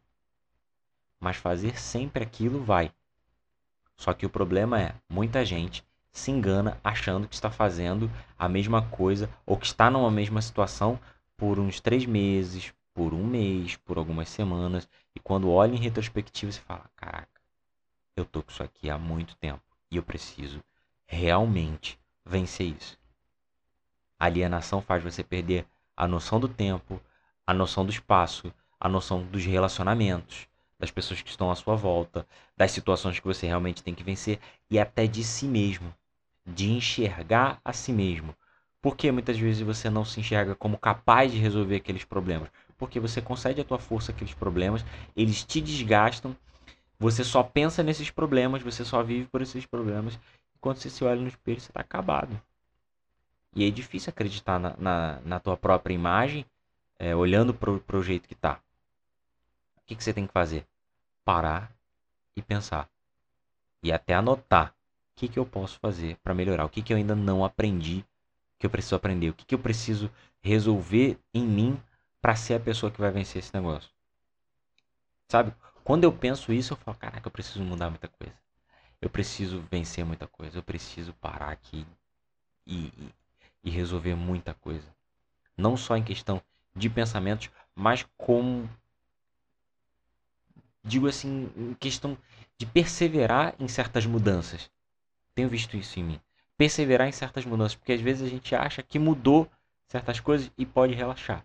Mas 1.19 1.37
fazer 1.37 1.79
sempre 1.79 2.23
aquilo 2.23 2.63
vai. 2.63 2.91
Só 3.95 4.13
que 4.13 4.25
o 4.25 4.29
problema 4.29 4.81
é, 4.81 4.95
muita 5.07 5.45
gente 5.45 5.85
se 6.11 6.31
engana 6.31 6.79
achando 6.83 7.27
que 7.27 7.35
está 7.35 7.49
fazendo 7.49 8.09
a 8.37 8.49
mesma 8.49 8.81
coisa 8.89 9.29
ou 9.45 9.57
que 9.57 9.65
está 9.65 9.89
numa 9.89 10.11
mesma 10.11 10.41
situação 10.41 10.99
por 11.37 11.59
uns 11.59 11.79
três 11.79 12.05
meses, 12.05 12.73
por 12.93 13.13
um 13.13 13.25
mês, 13.25 13.75
por 13.77 13.97
algumas 13.97 14.29
semanas. 14.29 14.87
E 15.15 15.19
quando 15.19 15.49
olha 15.49 15.73
em 15.73 15.79
retrospectiva, 15.79 16.51
você 16.51 16.61
fala: 16.61 16.89
Caraca, 16.95 17.41
eu 18.15 18.25
tô 18.25 18.43
com 18.43 18.51
isso 18.51 18.63
aqui 18.63 18.89
há 18.89 18.97
muito 18.97 19.35
tempo 19.35 19.63
e 19.89 19.97
eu 19.97 20.03
preciso 20.03 20.63
realmente 21.05 21.99
vencer 22.25 22.67
isso. 22.67 22.97
A 24.19 24.25
alienação 24.25 24.81
faz 24.81 25.03
você 25.03 25.23
perder 25.23 25.65
a 25.95 26.07
noção 26.07 26.39
do 26.39 26.47
tempo, 26.47 27.01
a 27.45 27.53
noção 27.53 27.85
do 27.85 27.91
espaço, 27.91 28.53
a 28.79 28.87
noção 28.87 29.23
dos 29.23 29.45
relacionamentos, 29.45 30.47
das 30.79 30.91
pessoas 30.91 31.21
que 31.21 31.29
estão 31.29 31.49
à 31.49 31.55
sua 31.55 31.75
volta, 31.75 32.27
das 32.57 32.71
situações 32.71 33.19
que 33.19 33.25
você 33.25 33.47
realmente 33.47 33.83
tem 33.83 33.93
que 33.93 34.03
vencer 34.03 34.39
e 34.69 34.79
até 34.79 35.07
de 35.07 35.23
si 35.23 35.45
mesmo, 35.45 35.93
de 36.45 36.71
enxergar 36.71 37.59
a 37.63 37.71
si 37.71 37.93
mesmo. 37.93 38.35
Por 38.81 38.97
que 38.97 39.11
muitas 39.11 39.37
vezes 39.37 39.61
você 39.61 39.89
não 39.89 40.03
se 40.03 40.19
enxerga 40.19 40.55
como 40.55 40.77
capaz 40.77 41.31
de 41.31 41.37
resolver 41.37 41.77
aqueles 41.77 42.03
problemas? 42.03 42.49
Porque 42.77 42.99
você 42.99 43.21
concede 43.21 43.61
a 43.61 43.63
tua 43.63 43.79
força 43.79 44.11
àqueles 44.11 44.33
problemas, 44.33 44.83
eles 45.15 45.43
te 45.43 45.61
desgastam, 45.61 46.35
você 46.99 47.23
só 47.23 47.43
pensa 47.43 47.81
nesses 47.81 48.09
problemas, 48.09 48.61
você 48.61 48.83
só 48.83 49.01
vive 49.03 49.25
por 49.27 49.41
esses 49.41 49.65
problemas. 49.65 50.19
Quando 50.59 50.77
você 50.77 50.89
se 50.89 51.03
olha 51.03 51.19
no 51.19 51.27
espelho, 51.27 51.59
você 51.59 51.69
está 51.69 51.81
acabado. 51.81 52.39
E 53.55 53.67
é 53.67 53.69
difícil 53.69 54.09
acreditar 54.09 54.59
na, 54.59 54.75
na, 54.77 55.19
na 55.23 55.39
tua 55.39 55.55
própria 55.55 55.93
imagem, 55.93 56.45
é, 57.03 57.13
olhando 57.13 57.53
para 57.53 57.97
o 57.97 58.01
jeito 58.01 58.29
que 58.29 58.35
tá. 58.35 58.61
O 59.75 59.81
que, 59.85 59.93
que 59.93 60.01
você 60.01 60.13
tem 60.13 60.25
que 60.25 60.31
fazer? 60.31 60.65
Parar 61.25 61.69
e 62.33 62.41
pensar. 62.41 62.89
E 63.83 63.91
até 63.91 64.13
anotar 64.13 64.69
o 64.69 64.73
que, 65.17 65.27
que 65.27 65.37
eu 65.37 65.45
posso 65.45 65.77
fazer 65.79 66.15
para 66.23 66.33
melhorar, 66.33 66.63
o 66.63 66.69
que, 66.69 66.81
que 66.81 66.93
eu 66.93 66.97
ainda 66.97 67.13
não 67.13 67.43
aprendi, 67.43 68.05
que 68.57 68.65
eu 68.65 68.69
preciso 68.69 68.95
aprender, 68.95 69.29
o 69.29 69.33
que, 69.33 69.43
que 69.43 69.53
eu 69.53 69.59
preciso 69.59 70.09
resolver 70.41 71.19
em 71.33 71.45
mim 71.45 71.77
para 72.21 72.37
ser 72.37 72.53
a 72.53 72.59
pessoa 72.59 72.89
que 72.89 73.01
vai 73.01 73.11
vencer 73.11 73.39
esse 73.39 73.53
negócio. 73.53 73.91
Sabe? 75.27 75.53
Quando 75.83 76.05
eu 76.05 76.13
penso 76.13 76.53
isso, 76.53 76.71
eu 76.71 76.77
falo, 76.77 76.97
caraca, 76.97 77.27
eu 77.27 77.31
preciso 77.31 77.65
mudar 77.65 77.89
muita 77.89 78.07
coisa. 78.07 78.33
Eu 79.01 79.09
preciso 79.09 79.59
vencer 79.69 80.05
muita 80.05 80.25
coisa. 80.25 80.57
Eu 80.57 80.63
preciso 80.63 81.11
parar 81.15 81.49
aqui 81.49 81.85
e, 82.65 82.85
e, 82.85 83.13
e 83.65 83.69
resolver 83.69 84.15
muita 84.15 84.53
coisa. 84.53 84.87
Não 85.57 85.75
só 85.75 85.97
em 85.97 86.03
questão 86.03 86.41
de 86.75 86.89
pensamentos, 86.89 87.49
mas 87.75 88.05
como 88.17 88.69
digo 90.83 91.07
assim, 91.07 91.49
em 91.55 91.73
questão 91.75 92.17
de 92.57 92.65
perseverar 92.65 93.55
em 93.59 93.67
certas 93.67 94.05
mudanças. 94.05 94.69
Tenho 95.33 95.49
visto 95.49 95.77
isso 95.77 95.99
em 95.99 96.03
mim. 96.03 96.21
Perseverar 96.57 97.07
em 97.07 97.11
certas 97.11 97.45
mudanças, 97.45 97.75
porque 97.75 97.93
às 97.93 98.01
vezes 98.01 98.23
a 98.23 98.29
gente 98.29 98.53
acha 98.53 98.83
que 98.83 98.99
mudou 98.99 99.49
certas 99.87 100.19
coisas 100.19 100.51
e 100.57 100.65
pode 100.65 100.93
relaxar. 100.93 101.43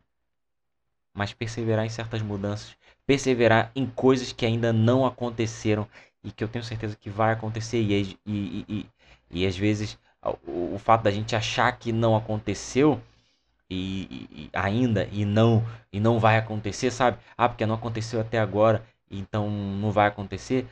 Mas 1.14 1.33
perseverar 1.33 1.87
em 1.87 1.88
certas 1.88 2.21
mudanças, 2.21 2.77
perseverar 3.07 3.73
em 3.75 3.87
coisas 3.87 4.33
que 4.33 4.45
ainda 4.45 4.73
não 4.73 5.07
aconteceram 5.07 5.88
e 6.23 6.31
que 6.31 6.45
eu 6.45 6.49
tenho 6.49 6.64
certeza 6.64 6.97
que 6.97 7.09
vai 7.09 7.33
acontecer 7.33 7.81
e, 7.81 8.19
e, 8.27 8.64
e, 8.69 8.87
e, 9.31 9.47
às 9.47 9.57
vezes 9.57 9.99
o, 10.47 10.75
o 10.75 10.79
fato 10.79 11.03
da 11.03 11.11
gente 11.11 11.35
achar 11.35 11.71
que 11.79 11.93
não 11.93 12.17
aconteceu 12.17 13.01
e, 13.71 14.29
e, 14.31 14.51
ainda 14.53 15.09
e 15.13 15.25
não 15.25 15.65
e 15.93 16.01
não 16.01 16.19
vai 16.19 16.37
acontecer, 16.39 16.91
sabe? 16.91 17.19
Ah, 17.37 17.49
porque 17.49 17.67
não 17.67 17.75
aconteceu 17.75 18.21
até 18.21 18.39
agora, 18.39 18.85
então 19.11 19.51
não 19.51 19.91
vai 19.91 20.09
acontecer. 20.09 20.67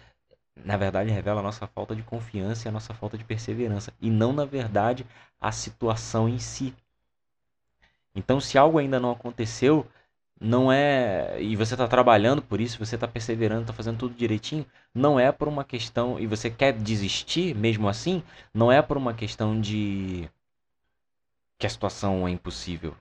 Na 0.65 0.77
verdade, 0.77 1.11
revela 1.11 1.41
a 1.41 1.43
nossa 1.43 1.67
falta 1.67 1.95
de 1.95 2.03
confiança 2.03 2.67
e 2.67 2.71
a 2.71 2.73
nossa 2.73 2.95
falta 2.95 3.19
de 3.19 3.25
perseverança, 3.25 3.93
e 4.01 4.11
não, 4.11 4.33
na 4.33 4.45
verdade, 4.45 5.07
a 5.41 5.53
situação 5.53 6.29
em 6.29 6.39
si. 6.39 6.75
Então, 8.15 8.41
se 8.41 8.57
algo 8.59 8.79
ainda 8.79 8.99
não 8.99 9.11
aconteceu, 9.11 9.87
não 10.41 10.71
é. 10.73 11.41
E 11.41 11.57
você 11.57 11.75
está 11.75 11.87
trabalhando 11.89 12.43
por 12.43 12.61
isso, 12.61 12.79
você 12.79 12.95
está 12.97 13.09
perseverando, 13.09 13.63
está 13.63 13.73
fazendo 13.73 13.99
tudo 13.99 14.15
direitinho, 14.15 14.67
não 14.95 15.19
é 15.21 15.33
por 15.33 15.49
uma 15.49 15.65
questão. 15.65 16.19
E 16.21 16.27
você 16.27 16.51
quer 16.51 16.73
desistir 16.73 17.55
mesmo 17.55 17.89
assim, 17.89 18.23
não 18.55 18.71
é 18.73 18.83
por 18.83 18.97
uma 18.97 19.15
questão 19.15 19.61
de. 19.61 20.29
Que 21.59 21.67
a 21.67 21.71
situação 21.71 22.27
é 22.27 22.31
impossível. 22.31 22.97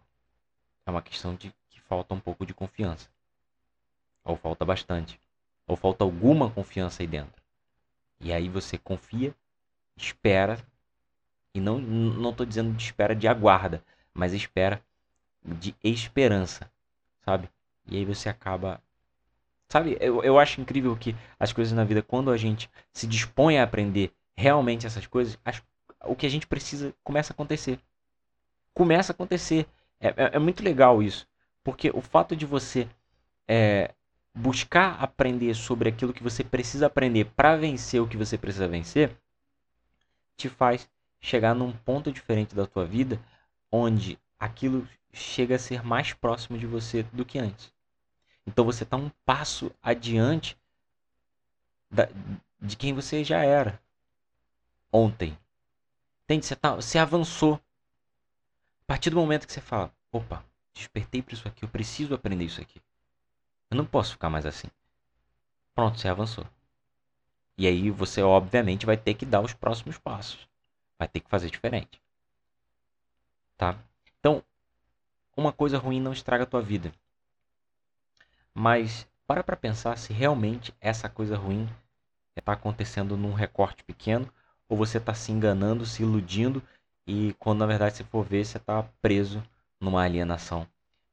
É 0.86 0.92
uma 0.92 1.02
questão 1.02 1.36
de 1.36 1.54
que 1.70 1.82
falta 1.82 2.14
um 2.14 2.20
pouco 2.20 2.46
de 2.46 2.54
confiança. 2.54 3.10
Ou 4.24 4.38
falta 4.38 4.66
bastante. 4.66 5.20
Ou 5.68 5.76
falta 5.76 6.04
alguma 6.04 6.50
confiança 6.50 7.04
aí 7.04 7.08
dentro. 7.08 7.42
E 8.20 8.32
aí 8.32 8.50
você 8.50 8.78
confia, 8.78 9.36
espera. 9.96 10.60
E 11.54 11.60
não 11.60 11.80
não 11.80 12.32
estou 12.32 12.46
dizendo 12.46 12.74
de 12.74 12.84
espera 12.84 13.16
de 13.16 13.28
aguarda, 13.28 13.84
mas 14.14 14.34
espera 14.34 14.82
de 15.44 15.76
esperança 15.84 16.70
sabe? 17.26 17.50
E 17.88 17.98
aí 17.98 18.06
você 18.06 18.30
acaba. 18.30 18.80
Sabe, 19.68 19.98
eu, 20.00 20.24
eu 20.24 20.40
acho 20.40 20.62
incrível 20.62 20.96
que 20.96 21.16
as 21.40 21.52
coisas 21.52 21.74
na 21.74 21.84
vida, 21.84 22.02
quando 22.02 22.30
a 22.30 22.38
gente 22.38 22.70
se 22.94 23.08
dispõe 23.08 23.58
a 23.58 23.64
aprender 23.64 24.14
realmente 24.36 24.86
essas 24.86 25.08
coisas, 25.08 25.40
as, 25.44 25.62
o 26.06 26.16
que 26.16 26.26
a 26.26 26.30
gente 26.30 26.46
precisa 26.46 26.94
começa 27.04 27.34
a 27.34 27.36
acontecer. 27.36 27.80
Começa 28.76 29.12
a 29.12 29.16
acontecer. 29.16 29.66
É, 30.00 30.10
é, 30.10 30.14
é 30.34 30.40
muito 30.40 30.64
legal 30.64 31.02
isso. 31.02 31.28
Porque 31.64 31.90
o 31.92 32.02
fato 32.02 32.36
de 32.36 32.46
você 32.46 32.88
é, 33.48 33.92
buscar 34.36 35.02
aprender 35.02 35.56
sobre 35.56 35.90
aquilo 35.90 36.14
que 36.14 36.22
você 36.22 36.44
precisa 36.44 36.86
aprender 36.86 37.26
para 37.36 37.56
vencer 37.56 38.02
o 38.02 38.08
que 38.08 38.18
você 38.18 38.38
precisa 38.38 38.68
vencer, 38.68 39.18
te 40.38 40.50
faz 40.50 40.88
chegar 41.20 41.56
num 41.56 41.72
ponto 41.72 42.12
diferente 42.12 42.54
da 42.54 42.68
tua 42.68 42.86
vida 42.86 43.20
onde 43.72 44.20
aquilo 44.38 44.88
chega 45.12 45.56
a 45.56 45.60
ser 45.60 45.84
mais 45.84 46.14
próximo 46.14 46.58
de 46.58 46.68
você 46.68 47.04
do 47.14 47.26
que 47.26 47.40
antes. 47.40 47.74
Então 48.46 48.66
você 48.66 48.84
está 48.84 48.98
um 48.98 49.10
passo 49.26 49.72
adiante 49.82 50.58
da, 51.90 52.08
de 52.62 52.76
quem 52.76 52.94
você 52.94 53.24
já 53.24 53.44
era 53.44 53.82
ontem. 54.92 55.38
Entende? 56.24 56.46
Você, 56.46 56.56
tá, 56.56 56.76
você 56.76 56.98
avançou. 56.98 57.60
A 58.88 58.94
partir 58.94 59.10
do 59.10 59.16
momento 59.16 59.48
que 59.48 59.54
você 59.54 59.62
fala, 59.62 59.92
opa, 60.12 60.46
despertei 60.74 61.22
para 61.22 61.34
isso 61.34 61.48
aqui, 61.48 61.64
eu 61.64 61.70
preciso 61.70 62.14
aprender 62.14 62.46
isso 62.46 62.62
aqui. 62.62 62.80
Eu 63.72 63.78
não 63.78 63.86
posso 63.86 64.12
ficar 64.12 64.30
mais 64.30 64.46
assim. 64.46 64.68
Pronto, 65.74 66.00
você 66.00 66.08
avançou. 66.08 66.46
E 67.58 67.66
aí 67.66 67.90
você 67.90 68.22
obviamente 68.22 68.86
vai 68.86 68.96
ter 68.96 69.16
que 69.16 69.26
dar 69.26 69.42
os 69.42 69.54
próximos 69.54 69.98
passos. 69.98 70.48
Vai 71.00 71.08
ter 71.08 71.20
que 71.20 71.30
fazer 71.30 71.50
diferente. 71.50 72.00
Tá? 73.58 73.76
Então, 74.20 74.44
uma 75.36 75.52
coisa 75.52 75.78
ruim 75.80 76.00
não 76.00 76.14
estraga 76.14 76.44
a 76.44 76.48
tua 76.48 76.62
vida. 76.62 76.94
Mas 78.54 79.08
para 79.26 79.44
para 79.44 79.58
pensar 79.58 79.98
se 79.98 80.14
realmente 80.14 80.74
essa 80.80 81.10
coisa 81.10 81.36
ruim 81.36 81.68
está 82.36 82.54
acontecendo 82.54 83.18
num 83.18 83.34
recorte 83.34 83.84
pequeno 83.84 84.32
ou 84.70 84.78
você 84.78 84.98
está 84.98 85.14
se 85.14 85.32
enganando, 85.32 85.86
se 85.86 86.04
iludindo 86.04 86.62
e 87.08 87.34
quando 87.40 87.60
na 87.60 87.66
verdade 87.66 87.98
você 87.98 88.04
for 88.04 88.26
ver 88.26 88.46
você 88.46 88.58
está 88.58 88.84
preso 89.02 89.44
numa 89.80 90.04
alienação 90.04 90.68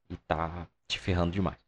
e 0.08 0.14
está 0.14 0.66
te 0.88 0.98
ferrando 0.98 1.32
demais. 1.32 1.58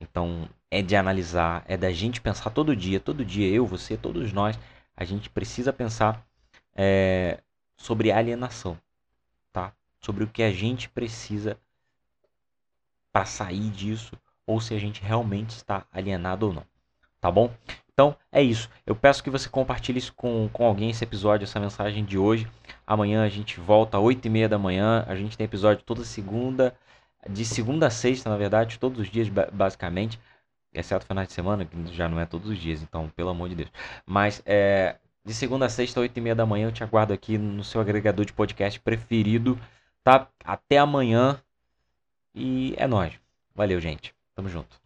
Então 0.00 0.48
é 0.70 0.82
de 0.82 0.96
analisar, 0.96 1.64
é 1.66 1.76
da 1.76 1.92
gente 1.92 2.20
pensar 2.20 2.50
todo 2.50 2.76
dia, 2.76 3.00
todo 3.00 3.24
dia 3.24 3.48
eu, 3.48 3.66
você, 3.66 3.96
todos 3.96 4.32
nós, 4.32 4.58
a 4.96 5.04
gente 5.04 5.30
precisa 5.30 5.72
pensar 5.72 6.26
é, 6.74 7.40
sobre 7.76 8.10
alienação, 8.10 8.78
tá? 9.52 9.72
Sobre 10.00 10.24
o 10.24 10.28
que 10.28 10.42
a 10.42 10.52
gente 10.52 10.88
precisa 10.88 11.58
para 13.12 13.24
sair 13.24 13.70
disso 13.70 14.16
ou 14.46 14.60
se 14.60 14.74
a 14.74 14.78
gente 14.78 15.02
realmente 15.02 15.50
está 15.50 15.86
alienado 15.92 16.46
ou 16.46 16.52
não. 16.52 16.73
Tá 17.24 17.30
bom? 17.30 17.50
Então 17.90 18.14
é 18.30 18.42
isso. 18.42 18.68
Eu 18.84 18.94
peço 18.94 19.24
que 19.24 19.30
você 19.30 19.48
compartilhe 19.48 19.98
isso 19.98 20.12
com, 20.12 20.46
com 20.52 20.66
alguém, 20.66 20.90
esse 20.90 21.02
episódio, 21.02 21.44
essa 21.44 21.58
mensagem 21.58 22.04
de 22.04 22.18
hoje. 22.18 22.46
Amanhã 22.86 23.24
a 23.24 23.30
gente 23.30 23.58
volta 23.58 23.96
às 23.96 24.04
8 24.04 24.26
e 24.26 24.28
meia 24.28 24.46
da 24.46 24.58
manhã. 24.58 25.06
A 25.08 25.16
gente 25.16 25.34
tem 25.34 25.46
episódio 25.46 25.82
toda 25.84 26.04
segunda, 26.04 26.76
de 27.26 27.42
segunda 27.46 27.86
a 27.86 27.90
sexta, 27.90 28.28
na 28.28 28.36
verdade, 28.36 28.78
todos 28.78 29.00
os 29.00 29.08
dias, 29.08 29.26
basicamente. 29.50 30.20
Exceto 30.70 31.06
finais 31.06 31.28
de 31.28 31.32
semana, 31.32 31.64
que 31.64 31.94
já 31.94 32.10
não 32.10 32.20
é 32.20 32.26
todos 32.26 32.50
os 32.50 32.58
dias, 32.58 32.82
então, 32.82 33.08
pelo 33.16 33.30
amor 33.30 33.48
de 33.48 33.54
Deus. 33.54 33.72
Mas 34.04 34.42
é, 34.44 34.96
de 35.24 35.32
segunda 35.32 35.64
a 35.64 35.70
sexta, 35.70 36.00
8 36.00 36.14
e 36.14 36.20
meia 36.20 36.34
da 36.34 36.44
manhã, 36.44 36.66
eu 36.66 36.72
te 36.72 36.84
aguardo 36.84 37.14
aqui 37.14 37.38
no 37.38 37.64
seu 37.64 37.80
agregador 37.80 38.26
de 38.26 38.34
podcast 38.34 38.78
preferido. 38.80 39.58
Tá? 40.02 40.28
Até 40.44 40.76
amanhã. 40.76 41.40
E 42.34 42.74
é 42.76 42.86
nóis. 42.86 43.14
Valeu, 43.54 43.80
gente. 43.80 44.14
Tamo 44.34 44.50
junto. 44.50 44.83